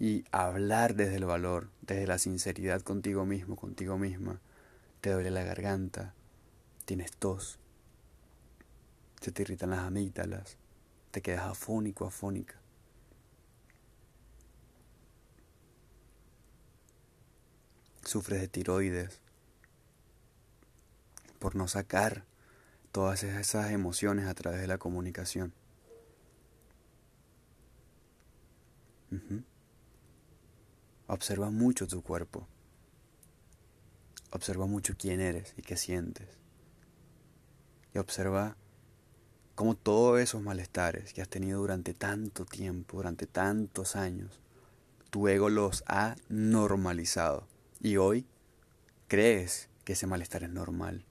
y 0.00 0.24
hablar 0.32 0.94
desde 0.94 1.16
el 1.16 1.26
valor, 1.26 1.68
desde 1.82 2.06
la 2.06 2.16
sinceridad 2.16 2.80
contigo 2.80 3.26
mismo, 3.26 3.54
contigo 3.54 3.98
misma. 3.98 4.40
Te 5.02 5.10
duele 5.10 5.30
la 5.30 5.42
garganta, 5.42 6.14
tienes 6.86 7.12
tos, 7.12 7.58
se 9.20 9.30
te 9.30 9.42
irritan 9.42 9.68
las 9.68 9.80
amígdalas, 9.80 10.56
te 11.10 11.20
quedas 11.20 11.48
afónico, 11.48 12.06
afónica. 12.06 12.54
Sufres 18.08 18.40
de 18.40 18.48
tiroides, 18.48 19.20
por 21.38 21.54
no 21.54 21.68
sacar 21.68 22.24
todas 22.90 23.22
esas 23.22 23.70
emociones 23.70 24.26
a 24.26 24.34
través 24.34 24.60
de 24.60 24.66
la 24.66 24.78
comunicación. 24.78 25.52
Observa 31.06 31.50
mucho 31.50 31.86
tu 31.86 32.02
cuerpo. 32.02 32.46
Observa 34.30 34.66
mucho 34.66 34.94
quién 34.98 35.20
eres 35.20 35.54
y 35.56 35.62
qué 35.62 35.76
sientes. 35.76 36.28
Y 37.94 37.98
observa 37.98 38.56
cómo 39.54 39.74
todos 39.74 40.20
esos 40.20 40.42
malestares 40.42 41.12
que 41.12 41.22
has 41.22 41.28
tenido 41.28 41.60
durante 41.60 41.94
tanto 41.94 42.44
tiempo, 42.44 42.98
durante 42.98 43.26
tantos 43.26 43.96
años, 43.96 44.40
tu 45.10 45.28
ego 45.28 45.48
los 45.48 45.82
ha 45.86 46.16
normalizado. 46.28 47.46
Y 47.80 47.96
hoy 47.96 48.26
crees 49.06 49.68
que 49.84 49.92
ese 49.92 50.06
malestar 50.06 50.42
es 50.42 50.50
normal. 50.50 51.04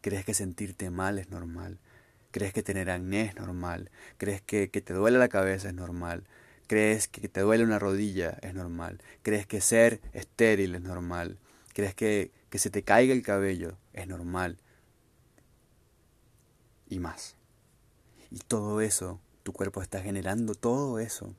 Crees 0.00 0.24
que 0.24 0.34
sentirte 0.34 0.90
mal 0.90 1.18
es 1.18 1.30
normal. 1.30 1.78
Crees 2.30 2.52
que 2.52 2.62
tener 2.62 2.90
acné 2.90 3.22
es 3.22 3.34
normal. 3.34 3.90
Crees 4.16 4.40
que, 4.42 4.70
que 4.70 4.80
te 4.80 4.94
duele 4.94 5.18
la 5.18 5.28
cabeza 5.28 5.68
es 5.68 5.74
normal. 5.74 6.24
Crees 6.66 7.08
que 7.08 7.28
te 7.28 7.40
duele 7.40 7.64
una 7.64 7.78
rodilla 7.78 8.38
es 8.42 8.54
normal. 8.54 9.00
Crees 9.22 9.46
que 9.46 9.60
ser 9.60 10.00
estéril 10.12 10.74
es 10.74 10.82
normal. 10.82 11.38
Crees 11.74 11.94
que, 11.94 12.30
que 12.50 12.58
se 12.58 12.70
te 12.70 12.82
caiga 12.82 13.12
el 13.12 13.22
cabello 13.22 13.76
es 13.92 14.06
normal. 14.06 14.58
Y 16.88 17.00
más. 17.00 17.36
Y 18.30 18.38
todo 18.38 18.80
eso, 18.80 19.20
tu 19.42 19.52
cuerpo 19.52 19.82
está 19.82 20.00
generando 20.00 20.54
todo 20.54 20.98
eso 20.98 21.34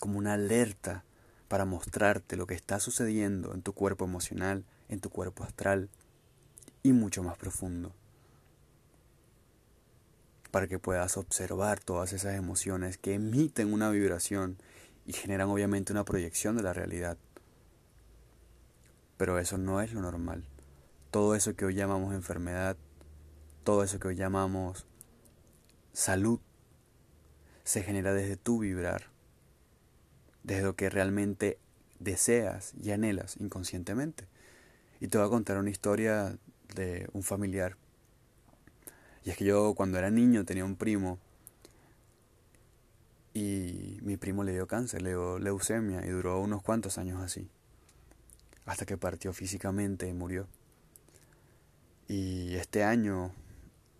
como 0.00 0.18
una 0.18 0.34
alerta 0.34 1.04
para 1.48 1.64
mostrarte 1.64 2.36
lo 2.36 2.46
que 2.46 2.54
está 2.54 2.80
sucediendo 2.80 3.54
en 3.54 3.62
tu 3.62 3.72
cuerpo 3.72 4.04
emocional, 4.04 4.64
en 4.88 5.00
tu 5.00 5.10
cuerpo 5.10 5.44
astral 5.44 5.88
y 6.82 6.92
mucho 6.92 7.22
más 7.22 7.36
profundo. 7.36 7.92
Para 10.50 10.66
que 10.66 10.78
puedas 10.78 11.16
observar 11.16 11.80
todas 11.80 12.12
esas 12.12 12.34
emociones 12.34 12.98
que 12.98 13.14
emiten 13.14 13.72
una 13.72 13.90
vibración 13.90 14.56
y 15.04 15.12
generan 15.12 15.48
obviamente 15.48 15.92
una 15.92 16.04
proyección 16.04 16.56
de 16.56 16.62
la 16.62 16.72
realidad. 16.72 17.16
Pero 19.16 19.38
eso 19.38 19.58
no 19.58 19.80
es 19.80 19.92
lo 19.92 20.00
normal. 20.00 20.44
Todo 21.10 21.34
eso 21.34 21.54
que 21.54 21.64
hoy 21.64 21.74
llamamos 21.74 22.14
enfermedad, 22.14 22.76
todo 23.64 23.82
eso 23.82 23.98
que 23.98 24.08
hoy 24.08 24.16
llamamos 24.16 24.86
salud, 25.92 26.40
se 27.64 27.82
genera 27.82 28.12
desde 28.12 28.36
tu 28.36 28.60
vibrar 28.60 29.15
desde 30.46 30.62
lo 30.62 30.76
que 30.76 30.88
realmente 30.88 31.58
deseas 31.98 32.72
y 32.80 32.92
anhelas 32.92 33.36
inconscientemente. 33.38 34.24
Y 35.00 35.08
te 35.08 35.18
voy 35.18 35.26
a 35.26 35.30
contar 35.30 35.58
una 35.58 35.70
historia 35.70 36.38
de 36.74 37.08
un 37.12 37.24
familiar. 37.24 37.76
Y 39.24 39.30
es 39.30 39.36
que 39.36 39.44
yo 39.44 39.74
cuando 39.74 39.98
era 39.98 40.08
niño 40.08 40.44
tenía 40.44 40.64
un 40.64 40.76
primo 40.76 41.18
y 43.34 43.98
mi 44.02 44.16
primo 44.16 44.44
le 44.44 44.52
dio 44.52 44.68
cáncer, 44.68 45.02
le 45.02 45.10
dio 45.10 45.40
leucemia 45.40 46.06
y 46.06 46.10
duró 46.10 46.40
unos 46.40 46.62
cuantos 46.62 46.96
años 46.96 47.20
así. 47.20 47.50
Hasta 48.66 48.86
que 48.86 48.96
partió 48.96 49.32
físicamente 49.32 50.08
y 50.08 50.12
murió. 50.12 50.46
Y 52.06 52.54
este 52.54 52.84
año 52.84 53.32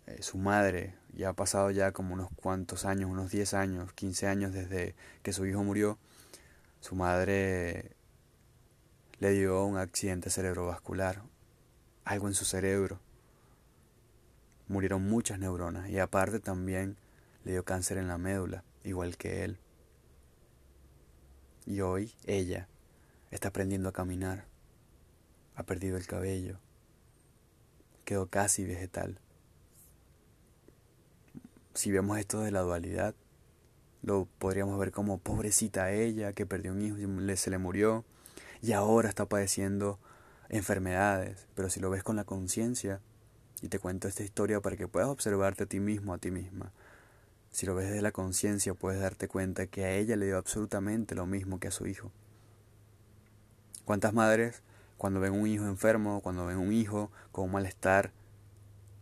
eh, 0.05 0.23
su 0.23 0.37
madre, 0.37 0.95
ya 1.13 1.29
ha 1.29 1.33
pasado 1.33 1.71
ya 1.71 1.91
como 1.91 2.13
unos 2.13 2.29
cuantos 2.37 2.85
años, 2.85 3.11
unos 3.11 3.31
10 3.31 3.53
años, 3.53 3.91
15 3.91 4.27
años 4.27 4.53
desde 4.53 4.95
que 5.23 5.33
su 5.33 5.45
hijo 5.45 5.61
murió, 5.61 5.99
su 6.79 6.95
madre 6.95 7.95
le 9.19 9.31
dio 9.31 9.65
un 9.65 9.77
accidente 9.77 10.29
cerebrovascular, 10.29 11.23
algo 12.05 12.27
en 12.27 12.33
su 12.33 12.45
cerebro. 12.45 12.99
Murieron 14.67 15.03
muchas 15.03 15.39
neuronas 15.39 15.89
y 15.89 15.99
aparte 15.99 16.39
también 16.39 16.97
le 17.43 17.53
dio 17.53 17.65
cáncer 17.65 17.97
en 17.97 18.07
la 18.07 18.17
médula, 18.17 18.63
igual 18.83 19.17
que 19.17 19.43
él. 19.43 19.59
Y 21.65 21.81
hoy 21.81 22.13
ella 22.25 22.67
está 23.31 23.49
aprendiendo 23.49 23.89
a 23.89 23.93
caminar, 23.93 24.45
ha 25.55 25.63
perdido 25.63 25.97
el 25.97 26.05
cabello, 26.05 26.59
quedó 28.05 28.27
casi 28.27 28.65
vegetal. 28.65 29.19
Si 31.73 31.91
vemos 31.91 32.17
esto 32.19 32.41
de 32.41 32.51
la 32.51 32.61
dualidad, 32.61 33.15
lo 34.03 34.27
podríamos 34.39 34.79
ver 34.79 34.91
como 34.91 35.17
pobrecita 35.17 35.91
ella 35.91 36.33
que 36.33 36.45
perdió 36.45 36.71
un 36.71 36.81
hijo 36.81 36.97
y 36.97 37.37
se 37.37 37.49
le 37.49 37.57
murió 37.57 38.05
y 38.61 38.71
ahora 38.71 39.09
está 39.09 39.25
padeciendo 39.25 39.99
enfermedades, 40.49 41.47
pero 41.55 41.69
si 41.69 41.79
lo 41.79 41.89
ves 41.89 42.03
con 42.03 42.15
la 42.15 42.23
conciencia, 42.23 43.01
y 43.61 43.69
te 43.69 43.79
cuento 43.79 44.07
esta 44.07 44.23
historia 44.23 44.61
para 44.61 44.77
que 44.77 44.87
puedas 44.87 45.09
observarte 45.09 45.63
a 45.63 45.67
ti 45.67 45.79
mismo, 45.79 46.13
a 46.13 46.17
ti 46.19 46.31
misma, 46.31 46.71
si 47.51 47.65
lo 47.65 47.75
ves 47.75 47.87
desde 47.87 48.01
la 48.01 48.11
conciencia 48.11 48.73
puedes 48.73 49.01
darte 49.01 49.27
cuenta 49.27 49.67
que 49.67 49.85
a 49.85 49.91
ella 49.91 50.15
le 50.15 50.27
dio 50.27 50.37
absolutamente 50.37 51.15
lo 51.15 51.25
mismo 51.25 51.59
que 51.59 51.67
a 51.67 51.71
su 51.71 51.87
hijo. 51.87 52.11
¿Cuántas 53.85 54.13
madres 54.13 54.61
cuando 54.97 55.19
ven 55.19 55.33
un 55.33 55.47
hijo 55.47 55.65
enfermo, 55.65 56.21
cuando 56.21 56.45
ven 56.45 56.57
un 56.57 56.73
hijo 56.73 57.11
con 57.31 57.51
malestar, 57.51 58.11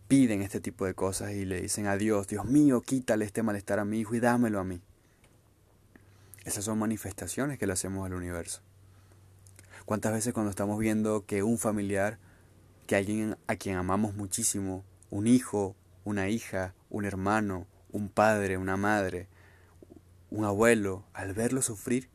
piden 0.07 0.41
este 0.41 0.59
tipo 0.59 0.85
de 0.85 0.93
cosas 0.93 1.31
y 1.31 1.45
le 1.45 1.61
dicen 1.61 1.87
a 1.87 1.97
Dios, 1.97 2.27
Dios 2.27 2.45
mío, 2.45 2.81
quítale 2.81 3.25
este 3.25 3.43
malestar 3.43 3.79
a 3.79 3.85
mi 3.85 3.99
hijo 3.99 4.15
y 4.15 4.19
dámelo 4.19 4.59
a 4.59 4.63
mí? 4.63 4.81
Esas 6.43 6.65
son 6.65 6.77
manifestaciones 6.77 7.57
que 7.57 7.65
le 7.65 7.73
hacemos 7.73 8.05
al 8.05 8.13
universo. 8.13 8.61
¿Cuántas 9.85 10.13
veces 10.13 10.33
cuando 10.33 10.49
estamos 10.49 10.79
viendo 10.79 11.25
que 11.25 11.43
un 11.43 11.57
familiar, 11.57 12.19
que 12.87 12.95
alguien 12.95 13.37
a 13.47 13.55
quien 13.55 13.77
amamos 13.77 14.15
muchísimo, 14.15 14.83
un 15.09 15.27
hijo, 15.27 15.75
una 16.03 16.29
hija, 16.29 16.73
un 16.89 17.05
hermano, 17.05 17.65
un 17.91 18.09
padre, 18.09 18.57
una 18.57 18.77
madre, 18.77 19.27
un 20.29 20.45
abuelo, 20.45 21.03
al 21.13 21.33
verlo 21.33 21.61
sufrir, 21.61 22.09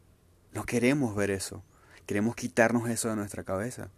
no 0.52 0.64
queremos 0.64 1.14
ver 1.16 1.30
eso. 1.30 1.62
Queremos 2.06 2.34
quitarnos 2.34 2.88
eso 2.88 3.08
de 3.08 3.16
nuestra 3.16 3.44
cabeza. 3.44 3.90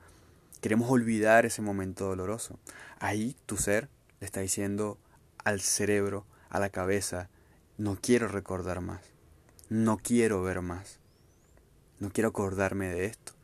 Queremos 0.62 0.90
olvidar 0.90 1.44
ese 1.44 1.60
momento 1.60 2.06
doloroso. 2.06 2.58
Ahí 2.98 3.36
tu 3.44 3.58
ser 3.58 3.90
le 4.20 4.24
está 4.24 4.40
diciendo 4.40 4.98
al 5.44 5.60
cerebro, 5.60 6.24
a 6.48 6.58
la 6.58 6.70
cabeza, 6.70 7.28
no 7.76 7.98
quiero 8.00 8.28
recordar 8.28 8.80
más. 8.80 9.02
No 9.68 9.98
quiero 9.98 10.42
ver 10.42 10.62
más. 10.62 11.00
No 12.00 12.10
quiero 12.10 12.30
acordarme 12.30 12.88
de 12.88 13.04
esto 13.04 13.34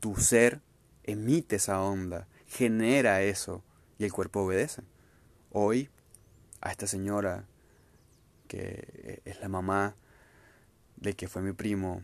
tu 0.00 0.16
ser 0.16 0.60
emite 1.04 1.56
esa 1.56 1.80
onda, 1.80 2.28
genera 2.46 3.22
eso 3.22 3.62
y 3.98 4.04
el 4.04 4.12
cuerpo 4.12 4.40
obedece. 4.40 4.82
Hoy 5.50 5.90
a 6.60 6.70
esta 6.70 6.86
señora 6.86 7.46
que 8.46 9.22
es 9.24 9.40
la 9.40 9.48
mamá 9.48 9.96
de 10.96 11.14
que 11.14 11.28
fue 11.28 11.42
mi 11.42 11.52
primo, 11.52 12.02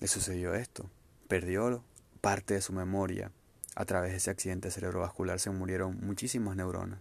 le 0.00 0.06
sucedió 0.06 0.54
esto. 0.54 0.88
Perdió 1.28 1.84
parte 2.20 2.54
de 2.54 2.62
su 2.62 2.72
memoria. 2.72 3.32
A 3.80 3.84
través 3.86 4.10
de 4.10 4.18
ese 4.18 4.30
accidente 4.30 4.70
cerebrovascular 4.70 5.40
se 5.40 5.50
murieron 5.50 5.98
muchísimas 6.02 6.54
neuronas. 6.56 7.00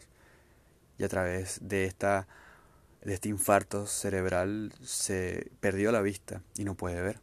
Y 0.97 1.03
a 1.03 1.09
través 1.09 1.59
de 1.61 1.85
esta 1.85 2.27
este 3.01 3.29
infarto 3.29 3.87
cerebral 3.87 4.73
se 4.81 5.51
perdió 5.59 5.91
la 5.91 6.01
vista 6.01 6.41
y 6.57 6.65
no 6.65 6.75
puede 6.75 7.01
ver 7.01 7.21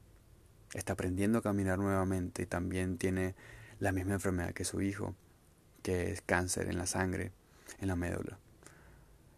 está 0.75 0.93
aprendiendo 0.93 1.39
a 1.39 1.43
caminar 1.43 1.79
nuevamente 1.79 2.43
y 2.43 2.47
también 2.47 2.99
tiene 2.99 3.35
la 3.79 3.93
misma 3.93 4.15
enfermedad 4.15 4.53
que 4.53 4.65
su 4.65 4.83
hijo, 4.83 5.15
que 5.83 6.13
es 6.13 6.21
cáncer 6.21 6.69
en 6.69 6.79
la 6.79 6.87
sangre, 6.87 7.33
en 7.81 7.89
la 7.89 7.97
médula. 7.97 8.39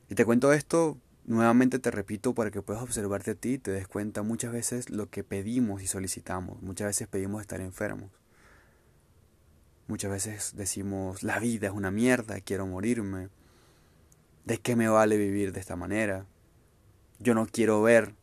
Y 0.09 0.15
te 0.15 0.25
cuento 0.25 0.53
esto, 0.53 0.99
nuevamente 1.27 1.79
te 1.79 1.91
repito, 1.91 2.35
para 2.35 2.51
que 2.51 2.63
puedas 2.63 2.83
observarte 2.83 3.33
a 3.33 3.35
ti 3.35 3.55
y 3.55 3.59
te 3.59 3.71
des 3.71 3.87
cuenta 3.87 4.23
muchas 4.23 4.53
veces 4.53 4.91
lo 4.91 5.11
que 5.11 5.23
pedimos 5.23 5.83
y 5.83 5.87
solicitamos. 5.87 6.61
Muchas 6.63 6.89
veces 6.89 7.09
pedimos 7.09 7.41
estar 7.41 7.61
enfermos. 7.61 8.11
Muchas 9.89 10.11
veces 10.11 10.53
decimos, 10.55 11.23
la 11.23 11.39
vida 11.39 11.69
es 11.69 11.73
una 11.73 11.91
mierda, 11.91 12.41
quiero 12.41 12.67
morirme. 12.67 13.29
¿De 14.45 14.59
qué 14.59 14.77
me 14.77 14.89
vale 14.89 15.17
vivir 15.17 15.53
de 15.53 15.61
esta 15.61 15.77
manera? 15.77 16.27
Yo 17.19 17.35
no 17.35 17.47
quiero 17.47 17.83
ver 17.83 18.15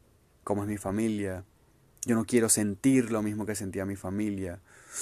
cómo 0.43 0.63
es 0.63 0.69
mi 0.69 0.77
familia, 0.77 1.43
yo 2.05 2.13
no 2.13 2.25
quiero 2.25 2.49
sentir 2.49 3.11
lo 3.11 3.23
mismo 3.23 3.47
que 3.47 3.55
sentía 3.55 3.83
mi 3.83 3.95
familia. 3.95 4.59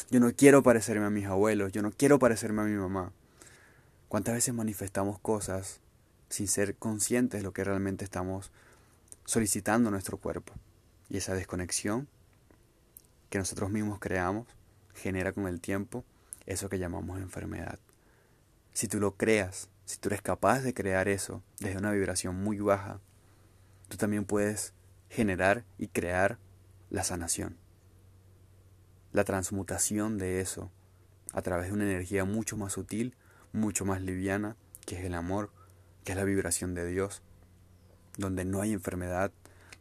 Yo 0.10 0.22
no 0.22 0.34
quiero 0.34 0.64
parecerme 0.64 1.06
a 1.06 1.10
mis 1.10 1.26
abuelos. 1.26 1.74
Yo 1.74 1.82
no 1.82 1.92
quiero 1.92 2.18
parecerme 2.18 2.62
a 2.62 2.66
mi 2.66 2.78
mamá. 2.78 3.12
¿Cuántas 4.08 4.36
veces 4.36 4.54
manifestamos 4.54 5.20
cosas 5.20 5.82
sin 6.30 6.48
ser 6.48 6.76
conscientes 6.76 7.42
de 7.42 7.44
lo 7.44 7.52
que 7.52 7.66
realmente 7.66 8.06
estamos 8.06 8.52
solicitando 9.26 9.92
nuestro 9.92 10.18
cuerpo? 10.18 10.54
Y 11.10 11.18
esa 11.18 11.36
desconexión 11.36 12.08
que 13.30 13.38
nosotros 13.38 13.70
mismos 13.70 14.00
creamos 14.00 14.48
genera 14.94 15.34
con 15.34 15.48
el 15.48 15.60
tiempo 15.60 16.06
eso 16.46 16.70
que 16.70 16.80
llamamos 16.80 17.20
enfermedad. 17.20 17.80
Si 18.74 18.88
tú 18.88 19.00
lo 19.00 19.16
creas, 19.16 19.70
si 19.86 19.98
tú 19.98 20.10
eres 20.10 20.22
capaz 20.22 20.62
de 20.62 20.74
crear 20.74 21.08
eso 21.08 21.44
desde 21.60 21.78
una 21.78 21.92
vibración 21.92 22.36
muy 22.36 22.60
baja, 22.60 23.00
tú 23.88 23.98
también 23.98 24.26
puedes 24.26 24.74
generar 25.10 25.64
y 25.78 25.88
crear 25.88 26.40
la 26.90 27.04
sanación, 27.04 27.58
la 29.12 29.24
transmutación 29.24 30.18
de 30.18 30.42
eso 30.42 30.72
a 31.34 31.42
través 31.42 31.68
de 31.68 31.74
una 31.74 31.84
energía 31.84 32.26
mucho 32.26 32.58
más 32.58 32.74
sutil, 32.74 33.16
mucho 33.52 33.86
más 33.86 34.02
liviana, 34.02 34.56
que 34.86 35.00
es 35.00 35.06
el 35.06 35.14
amor, 35.14 35.52
que 36.04 36.14
es 36.14 36.18
la 36.18 36.24
vibración 36.24 36.74
de 36.74 36.86
Dios, 36.86 37.22
donde 38.18 38.46
no 38.46 38.62
hay 38.62 38.74
enfermedad, 38.74 39.32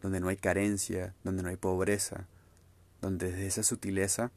donde 0.01 0.21
no 0.21 0.29
hay 0.29 0.37
carencia, 0.37 1.15
donde 1.25 1.43
no 1.43 1.49
hay 1.49 1.57
pobreza, 1.57 2.27
donde 3.01 3.31
desde 3.31 3.47
esa 3.47 3.63
sutileza, 3.63 4.33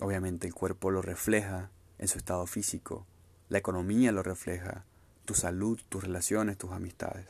obviamente 0.00 0.46
el 0.46 0.54
cuerpo 0.54 0.90
lo 0.90 1.02
refleja 1.02 1.70
en 1.98 2.08
su 2.08 2.18
estado 2.18 2.46
físico, 2.46 3.06
la 3.48 3.58
economía 3.58 4.12
lo 4.12 4.22
refleja, 4.22 4.84
tu 5.24 5.34
salud, 5.34 5.80
tus 5.88 6.04
relaciones, 6.04 6.56
tus 6.56 6.72
amistades. 6.72 7.26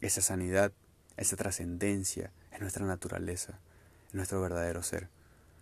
Esa 0.00 0.20
sanidad, 0.20 0.72
esa 1.16 1.36
trascendencia, 1.36 2.32
es 2.52 2.60
nuestra 2.60 2.86
naturaleza, 2.86 3.58
es 4.08 4.14
nuestro 4.14 4.40
verdadero 4.40 4.82
ser. 4.82 5.08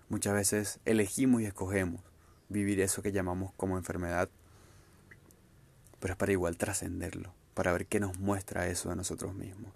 Muchas 0.09 0.35
veces 0.35 0.81
elegimos 0.85 1.43
y 1.43 1.47
escogemos 1.47 2.01
vivir 2.49 2.81
eso 2.81 3.03
que 3.03 3.12
llamamos 3.12 3.53
como 3.57 3.79
enfermedad, 3.79 4.29
pero 5.99 6.12
es 6.12 6.19
para 6.19 6.33
igual 6.33 6.57
trascenderlo, 6.57 7.33
para 7.55 7.73
ver 7.73 7.87
qué 7.87 8.01
nos 8.01 8.19
muestra 8.19 8.69
eso 8.69 8.90
de 8.90 8.97
nosotros 8.97 9.35
mismos. 9.35 9.73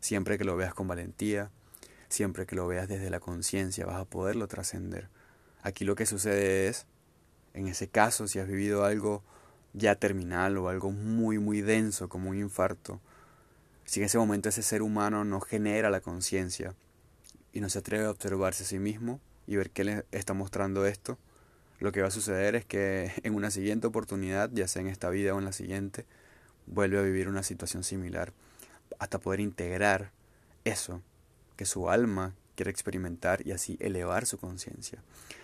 Siempre 0.00 0.36
que 0.36 0.44
lo 0.44 0.56
veas 0.56 0.74
con 0.74 0.88
valentía, 0.88 1.50
siempre 2.08 2.44
que 2.44 2.56
lo 2.56 2.66
veas 2.66 2.88
desde 2.88 3.08
la 3.08 3.20
conciencia, 3.20 3.86
vas 3.86 4.00
a 4.00 4.04
poderlo 4.04 4.48
trascender. 4.48 5.08
Aquí 5.62 5.84
lo 5.84 5.94
que 5.94 6.06
sucede 6.06 6.68
es, 6.68 6.86
en 7.54 7.68
ese 7.68 7.88
caso, 7.88 8.26
si 8.26 8.38
has 8.38 8.48
vivido 8.48 8.84
algo 8.84 9.22
ya 9.72 9.94
terminal 9.94 10.58
o 10.58 10.68
algo 10.68 10.90
muy, 10.90 11.38
muy 11.38 11.60
denso 11.60 12.08
como 12.08 12.30
un 12.30 12.38
infarto, 12.38 13.00
si 13.84 14.00
en 14.00 14.06
ese 14.06 14.18
momento 14.18 14.48
ese 14.48 14.62
ser 14.62 14.82
humano 14.82 15.24
no 15.24 15.40
genera 15.40 15.90
la 15.90 16.00
conciencia 16.00 16.74
y 17.52 17.60
no 17.60 17.68
se 17.68 17.78
atreve 17.78 18.06
a 18.06 18.10
observarse 18.10 18.64
a 18.64 18.66
sí 18.66 18.78
mismo 18.78 19.20
y 19.46 19.56
ver 19.56 19.70
qué 19.70 19.84
le 19.84 20.04
está 20.12 20.34
mostrando 20.34 20.86
esto, 20.86 21.18
lo 21.78 21.92
que 21.92 22.00
va 22.00 22.08
a 22.08 22.12
suceder 22.12 22.54
es 22.54 22.64
que 22.64 23.12
en 23.22 23.34
una 23.34 23.50
siguiente 23.50 23.86
oportunidad, 23.86 24.50
ya 24.52 24.68
sea 24.68 24.82
en 24.82 24.88
esta 24.88 25.10
vida 25.10 25.34
o 25.34 25.38
en 25.38 25.44
la 25.44 25.52
siguiente, 25.52 26.06
vuelve 26.66 26.98
a 26.98 27.02
vivir 27.02 27.28
una 27.28 27.42
situación 27.42 27.84
similar, 27.84 28.32
hasta 28.98 29.18
poder 29.18 29.40
integrar 29.40 30.12
eso 30.64 31.02
que 31.56 31.66
su 31.66 31.90
alma 31.90 32.34
quiere 32.54 32.70
experimentar 32.70 33.46
y 33.46 33.52
así 33.52 33.76
elevar 33.80 34.26
su 34.26 34.38
conciencia, 34.38 35.02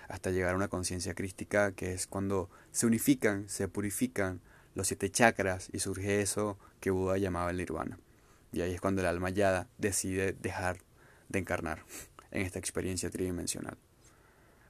hasta 0.09 0.31
llegar 0.31 0.55
a 0.55 0.57
una 0.57 0.68
conciencia 0.68 1.14
crística 1.14 1.73
que 1.73 1.92
es 1.92 2.07
cuando 2.07 2.51
se 2.73 2.87
unifican, 2.87 3.49
se 3.49 3.68
purifican 3.68 4.40
los 4.75 4.88
siete 4.88 5.11
chakras 5.11 5.68
y 5.73 5.81
surge 5.81 6.21
eso 6.21 6.59
que 6.81 6.90
Buda 6.90 7.18
llamaba 7.18 7.51
el 7.51 7.57
nirvana. 7.57 7.99
Y 8.53 8.61
ahí 8.61 8.73
es 8.73 8.81
cuando 8.81 9.01
el 9.03 9.07
alma 9.07 9.31
ya 9.31 9.68
decide 9.79 10.33
dejar 10.33 10.79
de 11.29 11.40
encarnar 11.40 11.85
en 12.31 12.42
esta 12.42 12.59
experiencia 12.59 13.11
tridimensional. 13.11 13.77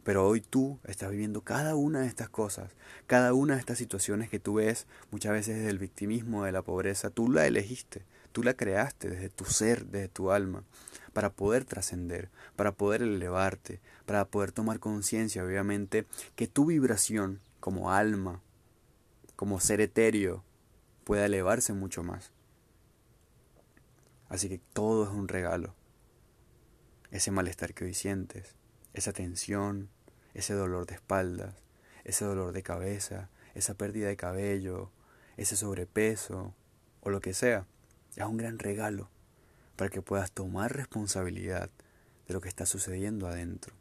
Pero 0.05 0.27
hoy 0.27 0.41
tú 0.41 0.79
estás 0.85 1.11
viviendo 1.11 1.43
cada 1.43 1.75
una 1.75 2.01
de 2.01 2.07
estas 2.07 2.31
cosas, 2.31 2.71
cada 3.07 3.35
una 3.35 3.55
de 3.55 3.61
estas 3.61 3.77
situaciones 3.77 4.31
que 4.31 4.41
tú 4.41 4.55
ves 4.55 4.87
muchas 5.11 5.33
veces 5.33 5.57
desde 5.57 5.71
el 5.71 5.79
victimismo, 5.79 6.45
de 6.45 6.53
la 6.53 6.63
pobreza, 6.63 7.11
tú 7.11 7.31
la 7.31 7.47
elegiste, 7.47 8.07
tú 8.33 8.43
la 8.43 8.55
creaste 8.55 9.11
desde 9.11 9.29
tu 9.29 9.45
ser, 9.45 9.85
desde 9.87 10.09
tu 10.09 10.31
alma, 10.31 10.65
para 11.19 11.31
poder 11.31 11.65
trascender, 11.65 12.31
para 12.55 12.71
poder 12.71 13.03
elevarte, 13.03 13.81
para 14.07 14.25
poder 14.27 14.53
tomar 14.53 14.79
conciencia, 14.79 15.45
obviamente, 15.45 16.07
que 16.37 16.47
tu 16.47 16.67
vibración 16.67 17.41
como 17.59 17.91
alma, 17.91 18.41
como 19.35 19.59
ser 19.59 19.81
etéreo, 19.81 20.45
pueda 21.03 21.27
elevarse 21.27 21.73
mucho 21.73 22.05
más. 22.05 22.31
Así 24.29 24.49
que 24.49 24.61
todo 24.73 25.03
es 25.03 25.11
un 25.11 25.27
regalo. 25.27 25.75
Ese 27.11 27.33
malestar 27.33 27.75
que 27.75 27.87
hoy 27.87 27.95
sientes, 27.95 28.55
esa 28.95 29.13
tensión, 29.13 29.89
ese 30.35 30.55
dolor 30.55 30.87
de 30.87 30.95
espaldas, 30.95 31.57
ese 32.05 32.27
dolor 32.27 32.53
de 32.53 32.63
cabeza, 32.63 33.29
esa 33.57 33.75
pérdida 33.75 34.07
de 34.07 34.17
cabello, 34.17 34.93
ese 35.37 35.57
sobrepeso 35.57 36.55
o 37.01 37.11
lo 37.11 37.21
que 37.21 37.35
sea, 37.35 37.67
es 38.15 38.25
un 38.25 38.37
gran 38.37 38.61
regalo 38.61 39.11
para 39.79 39.89
que 39.89 40.03
puedas 40.03 40.31
tomar 40.31 40.77
responsabilidad 40.77 41.71
de 42.27 42.35
lo 42.35 42.43
que 42.43 42.51
está 42.51 42.67
sucediendo 42.67 43.27
adentro. 43.27 43.75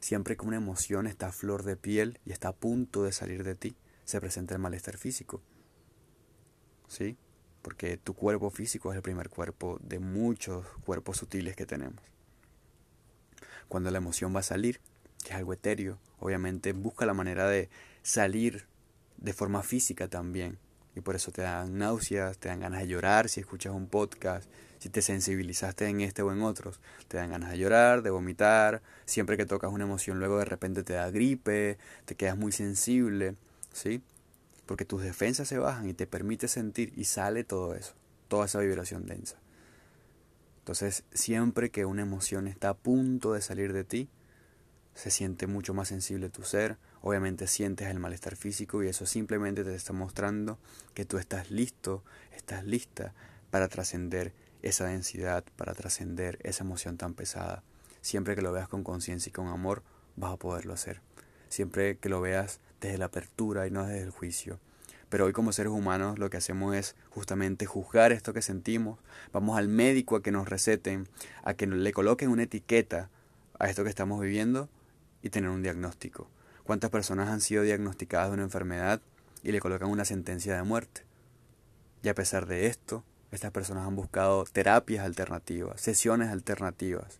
Siempre 0.00 0.38
que 0.38 0.46
una 0.46 0.56
emoción 0.56 1.06
está 1.06 1.26
a 1.26 1.32
flor 1.32 1.64
de 1.64 1.76
piel 1.76 2.18
y 2.24 2.32
está 2.32 2.48
a 2.48 2.56
punto 2.56 3.02
de 3.02 3.12
salir 3.12 3.44
de 3.44 3.54
ti, 3.54 3.76
se 4.06 4.18
presenta 4.18 4.54
el 4.54 4.60
malestar 4.62 4.96
físico. 4.96 5.42
¿Sí? 6.88 7.18
porque 7.62 7.96
tu 7.96 8.14
cuerpo 8.14 8.50
físico 8.50 8.90
es 8.90 8.96
el 8.96 9.02
primer 9.02 9.28
cuerpo 9.28 9.78
de 9.82 9.98
muchos 9.98 10.66
cuerpos 10.84 11.18
sutiles 11.18 11.56
que 11.56 11.66
tenemos. 11.66 12.02
Cuando 13.68 13.90
la 13.90 13.98
emoción 13.98 14.34
va 14.34 14.40
a 14.40 14.44
salir, 14.44 14.80
que 15.22 15.30
es 15.30 15.36
algo 15.36 15.52
etéreo, 15.52 15.98
obviamente 16.18 16.72
busca 16.72 17.06
la 17.06 17.14
manera 17.14 17.48
de 17.48 17.68
salir 18.02 18.66
de 19.18 19.32
forma 19.32 19.62
física 19.62 20.08
también. 20.08 20.58
Y 21.00 21.02
por 21.02 21.16
eso 21.16 21.32
te 21.32 21.40
dan 21.40 21.78
náuseas, 21.78 22.36
te 22.36 22.50
dan 22.50 22.60
ganas 22.60 22.82
de 22.82 22.88
llorar 22.88 23.30
si 23.30 23.40
escuchas 23.40 23.72
un 23.72 23.86
podcast, 23.86 24.50
si 24.78 24.90
te 24.90 25.00
sensibilizaste 25.00 25.88
en 25.88 26.02
este 26.02 26.20
o 26.20 26.30
en 26.30 26.42
otros. 26.42 26.78
Te 27.08 27.16
dan 27.16 27.30
ganas 27.30 27.52
de 27.52 27.56
llorar, 27.56 28.02
de 28.02 28.10
vomitar, 28.10 28.82
siempre 29.06 29.38
que 29.38 29.46
tocas 29.46 29.72
una 29.72 29.84
emoción 29.84 30.18
luego 30.18 30.38
de 30.38 30.44
repente 30.44 30.82
te 30.82 30.92
da 30.92 31.10
gripe, 31.10 31.78
te 32.04 32.16
quedas 32.16 32.36
muy 32.36 32.52
sensible, 32.52 33.34
¿sí? 33.72 34.02
Porque 34.66 34.84
tus 34.84 35.00
defensas 35.00 35.48
se 35.48 35.56
bajan 35.56 35.88
y 35.88 35.94
te 35.94 36.06
permite 36.06 36.48
sentir 36.48 36.92
y 36.94 37.04
sale 37.04 37.44
todo 37.44 37.74
eso, 37.74 37.94
toda 38.28 38.44
esa 38.44 38.58
vibración 38.58 39.06
densa. 39.06 39.38
Entonces, 40.58 41.04
siempre 41.14 41.70
que 41.70 41.86
una 41.86 42.02
emoción 42.02 42.46
está 42.46 42.68
a 42.68 42.76
punto 42.76 43.32
de 43.32 43.40
salir 43.40 43.72
de 43.72 43.84
ti, 43.84 44.10
se 44.92 45.10
siente 45.10 45.46
mucho 45.46 45.72
más 45.72 45.88
sensible 45.88 46.28
tu 46.28 46.42
ser, 46.42 46.76
obviamente 47.02 47.46
sientes 47.46 47.88
el 47.88 47.98
malestar 47.98 48.36
físico 48.36 48.82
y 48.82 48.88
eso 48.88 49.06
simplemente 49.06 49.64
te 49.64 49.74
está 49.74 49.92
mostrando 49.92 50.58
que 50.94 51.04
tú 51.04 51.18
estás 51.18 51.50
listo, 51.50 52.04
estás 52.36 52.64
lista 52.64 53.14
para 53.50 53.68
trascender 53.68 54.32
esa 54.62 54.86
densidad, 54.86 55.44
para 55.56 55.74
trascender 55.74 56.38
esa 56.42 56.64
emoción 56.64 56.96
tan 56.96 57.14
pesada. 57.14 57.62
Siempre 58.02 58.34
que 58.34 58.42
lo 58.42 58.52
veas 58.52 58.68
con 58.68 58.84
conciencia 58.84 59.30
y 59.30 59.32
con 59.32 59.48
amor, 59.48 59.82
vas 60.16 60.32
a 60.32 60.36
poderlo 60.36 60.74
hacer. 60.74 61.00
Siempre 61.48 61.96
que 61.98 62.08
lo 62.08 62.20
veas 62.20 62.60
desde 62.80 62.98
la 62.98 63.06
apertura 63.06 63.66
y 63.66 63.70
no 63.70 63.86
desde 63.86 64.02
el 64.02 64.10
juicio. 64.10 64.58
Pero 65.08 65.24
hoy 65.24 65.32
como 65.32 65.52
seres 65.52 65.72
humanos 65.72 66.18
lo 66.18 66.30
que 66.30 66.36
hacemos 66.36 66.74
es 66.76 66.94
justamente 67.10 67.66
juzgar 67.66 68.12
esto 68.12 68.32
que 68.32 68.42
sentimos. 68.42 69.00
Vamos 69.32 69.58
al 69.58 69.68
médico 69.68 70.16
a 70.16 70.22
que 70.22 70.30
nos 70.30 70.48
receten, 70.48 71.08
a 71.42 71.54
que 71.54 71.66
le 71.66 71.92
coloquen 71.92 72.30
una 72.30 72.44
etiqueta 72.44 73.10
a 73.58 73.68
esto 73.68 73.82
que 73.82 73.90
estamos 73.90 74.20
viviendo 74.20 74.68
y 75.20 75.30
tener 75.30 75.50
un 75.50 75.62
diagnóstico. 75.62 76.28
¿Cuántas 76.70 76.90
personas 76.90 77.30
han 77.30 77.40
sido 77.40 77.64
diagnosticadas 77.64 78.28
de 78.28 78.34
una 78.34 78.44
enfermedad 78.44 79.00
y 79.42 79.50
le 79.50 79.58
colocan 79.58 79.90
una 79.90 80.04
sentencia 80.04 80.54
de 80.54 80.62
muerte? 80.62 81.02
Y 82.04 82.08
a 82.08 82.14
pesar 82.14 82.46
de 82.46 82.68
esto, 82.68 83.02
estas 83.32 83.50
personas 83.50 83.88
han 83.88 83.96
buscado 83.96 84.44
terapias 84.44 85.04
alternativas, 85.04 85.80
sesiones 85.80 86.28
alternativas, 86.28 87.18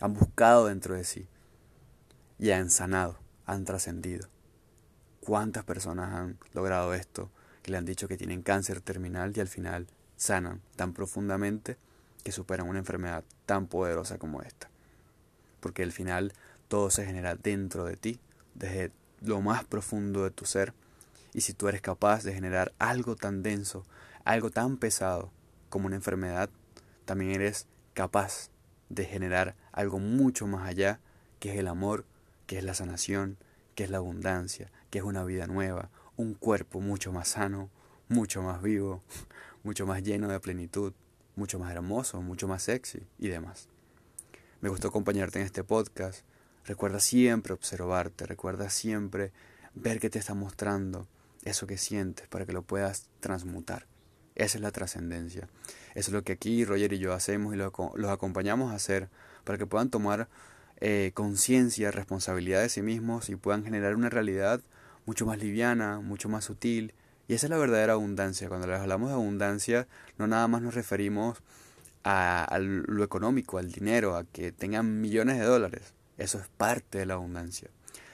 han 0.00 0.14
buscado 0.14 0.68
dentro 0.68 0.94
de 0.94 1.04
sí 1.04 1.28
y 2.38 2.52
han 2.52 2.70
sanado, 2.70 3.18
han 3.44 3.66
trascendido. 3.66 4.26
¿Cuántas 5.20 5.64
personas 5.64 6.14
han 6.14 6.38
logrado 6.54 6.94
esto? 6.94 7.30
Que 7.62 7.72
le 7.72 7.76
han 7.76 7.84
dicho 7.84 8.08
que 8.08 8.16
tienen 8.16 8.40
cáncer 8.40 8.80
terminal 8.80 9.34
y 9.36 9.40
al 9.40 9.48
final 9.48 9.86
sanan 10.16 10.62
tan 10.76 10.94
profundamente 10.94 11.76
que 12.24 12.32
superan 12.32 12.66
una 12.66 12.78
enfermedad 12.78 13.22
tan 13.44 13.66
poderosa 13.66 14.16
como 14.16 14.40
esta. 14.40 14.70
Porque 15.60 15.82
al 15.82 15.92
final 15.92 16.32
todo 16.68 16.88
se 16.88 17.04
genera 17.04 17.34
dentro 17.34 17.84
de 17.84 17.98
ti, 17.98 18.18
desde 18.58 18.92
lo 19.20 19.40
más 19.40 19.64
profundo 19.64 20.24
de 20.24 20.30
tu 20.30 20.44
ser. 20.44 20.74
Y 21.32 21.42
si 21.42 21.52
tú 21.52 21.68
eres 21.68 21.80
capaz 21.80 22.24
de 22.24 22.34
generar 22.34 22.72
algo 22.78 23.16
tan 23.16 23.42
denso, 23.42 23.84
algo 24.24 24.50
tan 24.50 24.76
pesado 24.76 25.30
como 25.68 25.86
una 25.86 25.96
enfermedad, 25.96 26.50
también 27.04 27.30
eres 27.30 27.66
capaz 27.94 28.50
de 28.88 29.04
generar 29.04 29.54
algo 29.72 29.98
mucho 29.98 30.46
más 30.46 30.66
allá, 30.66 31.00
que 31.38 31.52
es 31.52 31.58
el 31.58 31.68
amor, 31.68 32.04
que 32.46 32.58
es 32.58 32.64
la 32.64 32.74
sanación, 32.74 33.36
que 33.74 33.84
es 33.84 33.90
la 33.90 33.98
abundancia, 33.98 34.70
que 34.90 34.98
es 34.98 35.04
una 35.04 35.24
vida 35.24 35.46
nueva, 35.46 35.90
un 36.16 36.34
cuerpo 36.34 36.80
mucho 36.80 37.12
más 37.12 37.28
sano, 37.28 37.70
mucho 38.08 38.42
más 38.42 38.62
vivo, 38.62 39.02
mucho 39.62 39.86
más 39.86 40.02
lleno 40.02 40.28
de 40.28 40.40
plenitud, 40.40 40.92
mucho 41.36 41.58
más 41.58 41.72
hermoso, 41.72 42.20
mucho 42.22 42.48
más 42.48 42.62
sexy 42.62 43.06
y 43.18 43.28
demás. 43.28 43.68
Me 44.60 44.68
gustó 44.68 44.88
acompañarte 44.88 45.38
en 45.38 45.44
este 45.44 45.62
podcast. 45.62 46.24
Recuerda 46.68 47.00
siempre 47.00 47.54
observarte, 47.54 48.26
recuerda 48.26 48.68
siempre 48.68 49.32
ver 49.74 49.98
qué 50.00 50.10
te 50.10 50.18
está 50.18 50.34
mostrando 50.34 51.08
eso 51.44 51.66
que 51.66 51.78
sientes 51.78 52.28
para 52.28 52.44
que 52.44 52.52
lo 52.52 52.60
puedas 52.60 53.06
transmutar. 53.20 53.86
Esa 54.34 54.58
es 54.58 54.60
la 54.60 54.70
trascendencia. 54.70 55.48
Eso 55.94 56.10
es 56.10 56.12
lo 56.12 56.24
que 56.24 56.32
aquí 56.32 56.66
Roger 56.66 56.92
y 56.92 56.98
yo 56.98 57.14
hacemos 57.14 57.54
y 57.54 57.56
los 57.56 58.10
acompañamos 58.10 58.70
a 58.70 58.74
hacer 58.74 59.08
para 59.44 59.56
que 59.56 59.64
puedan 59.64 59.88
tomar 59.88 60.28
eh, 60.76 61.12
conciencia, 61.14 61.90
responsabilidad 61.90 62.60
de 62.60 62.68
sí 62.68 62.82
mismos 62.82 63.30
y 63.30 63.36
puedan 63.36 63.64
generar 63.64 63.94
una 63.94 64.10
realidad 64.10 64.60
mucho 65.06 65.24
más 65.24 65.38
liviana, 65.38 66.00
mucho 66.00 66.28
más 66.28 66.44
sutil. 66.44 66.92
Y 67.28 67.32
esa 67.32 67.46
es 67.46 67.50
la 67.50 67.56
verdadera 67.56 67.94
abundancia. 67.94 68.50
Cuando 68.50 68.66
les 68.66 68.78
hablamos 68.78 69.08
de 69.08 69.14
abundancia, 69.14 69.88
no 70.18 70.26
nada 70.26 70.46
más 70.48 70.60
nos 70.60 70.74
referimos 70.74 71.38
a, 72.04 72.44
a 72.44 72.58
lo 72.58 73.02
económico, 73.02 73.56
al 73.56 73.72
dinero, 73.72 74.16
a 74.16 74.24
que 74.24 74.52
tengan 74.52 75.00
millones 75.00 75.38
de 75.38 75.46
dólares. 75.46 75.94
Eso 76.18 76.38
es 76.38 76.48
parte 76.48 76.98
de 76.98 77.06
la 77.06 77.14
abundancia. 77.14 77.70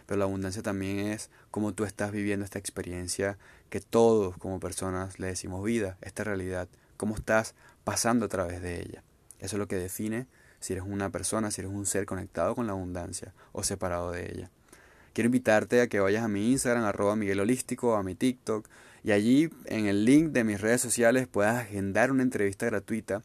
Pero 0.07 0.18
la 0.18 0.24
abundancia 0.26 0.62
también 0.62 0.98
es 0.98 1.30
cómo 1.50 1.72
tú 1.72 1.84
estás 1.84 2.12
viviendo 2.12 2.44
esta 2.44 2.59
experiencia 2.59 3.38
que 3.70 3.80
todos 3.80 4.36
como 4.36 4.61
personas 4.61 5.18
le 5.18 5.28
decimos 5.28 5.64
vida, 5.64 5.96
esta 6.02 6.22
realidad, 6.24 6.68
cómo 6.96 7.16
estás 7.16 7.55
pasando 7.82 8.26
a 8.26 8.28
través 8.28 8.61
de 8.62 8.80
ella. 8.80 9.02
Eso 9.38 9.57
es 9.57 9.59
lo 9.59 9.68
que 9.68 9.76
define 9.76 10.26
si 10.61 10.74
eres 10.74 10.84
una 10.86 11.11
persona, 11.11 11.50
si 11.50 11.61
eres 11.61 11.72
un 11.72 11.86
ser 11.86 12.07
conectado 12.07 12.55
con 12.55 12.66
la 12.66 12.72
abundancia 12.72 13.34
o 13.52 13.62
separado 13.62 14.12
de 14.12 14.30
ella. 14.30 14.50
Quiero 15.12 15.26
invitarte 15.26 15.80
a 15.80 15.86
que 15.86 16.00
vayas 16.00 16.24
a 16.24 16.28
mi 16.28 16.50
Instagram, 16.50 16.84
arroba 16.84 17.16
Miguel 17.16 17.40
Holístico, 17.40 17.96
a 17.96 18.02
mi 18.02 18.14
TikTok, 18.14 18.66
y 19.05 19.12
allí 19.12 19.50
en 19.66 19.86
el 19.86 20.05
link 20.05 20.32
de 20.32 20.44
mis 20.44 20.61
redes 20.61 20.80
sociales 20.80 21.28
puedas 21.28 21.57
agendar 21.61 22.11
una 22.11 22.22
entrevista 22.22 22.66
gratuita 22.66 23.22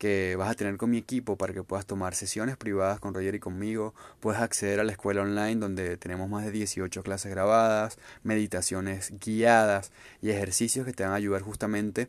que 0.00 0.34
vas 0.34 0.50
a 0.50 0.54
tener 0.54 0.78
con 0.78 0.88
mi 0.88 0.96
equipo 0.96 1.36
para 1.36 1.52
que 1.52 1.62
puedas 1.62 1.84
tomar 1.84 2.14
sesiones 2.14 2.56
privadas 2.56 3.00
con 3.00 3.12
Roger 3.12 3.34
y 3.34 3.38
conmigo, 3.38 3.94
puedes 4.18 4.40
acceder 4.40 4.80
a 4.80 4.84
la 4.84 4.92
escuela 4.92 5.20
online 5.20 5.56
donde 5.56 5.98
tenemos 5.98 6.26
más 6.26 6.42
de 6.46 6.52
18 6.52 7.02
clases 7.02 7.30
grabadas, 7.30 7.98
meditaciones 8.22 9.12
guiadas 9.20 9.92
y 10.22 10.30
ejercicios 10.30 10.86
que 10.86 10.94
te 10.94 11.02
van 11.02 11.12
a 11.12 11.16
ayudar 11.16 11.42
justamente 11.42 12.08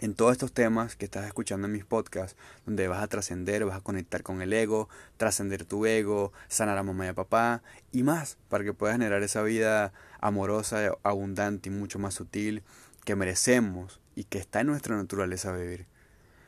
en 0.00 0.14
todos 0.14 0.32
estos 0.32 0.52
temas 0.52 0.96
que 0.96 1.04
estás 1.04 1.24
escuchando 1.24 1.68
en 1.68 1.72
mis 1.72 1.84
podcasts, 1.84 2.36
donde 2.66 2.88
vas 2.88 3.00
a 3.00 3.06
trascender, 3.06 3.64
vas 3.64 3.76
a 3.78 3.80
conectar 3.80 4.24
con 4.24 4.42
el 4.42 4.52
ego, 4.52 4.88
trascender 5.16 5.64
tu 5.64 5.86
ego, 5.86 6.32
sanar 6.48 6.78
a 6.78 6.82
mamá 6.82 7.06
y 7.06 7.08
a 7.10 7.14
papá 7.14 7.62
y 7.92 8.02
más, 8.02 8.38
para 8.48 8.64
que 8.64 8.74
puedas 8.74 8.96
generar 8.96 9.22
esa 9.22 9.44
vida 9.44 9.92
amorosa, 10.18 10.98
abundante 11.04 11.68
y 11.68 11.72
mucho 11.72 12.00
más 12.00 12.14
sutil 12.14 12.64
que 13.04 13.14
merecemos 13.14 14.00
y 14.16 14.24
que 14.24 14.38
está 14.38 14.62
en 14.62 14.66
nuestra 14.66 14.96
naturaleza 14.96 15.52
vivir. 15.52 15.93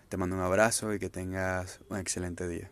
Te 0.08 0.16
mando 0.16 0.36
un 0.36 0.42
abrazo 0.42 0.94
y 0.94 0.98
que 1.00 1.10
tengas 1.10 1.80
un 1.88 1.98
excelente 1.98 2.46
día. 2.46 2.70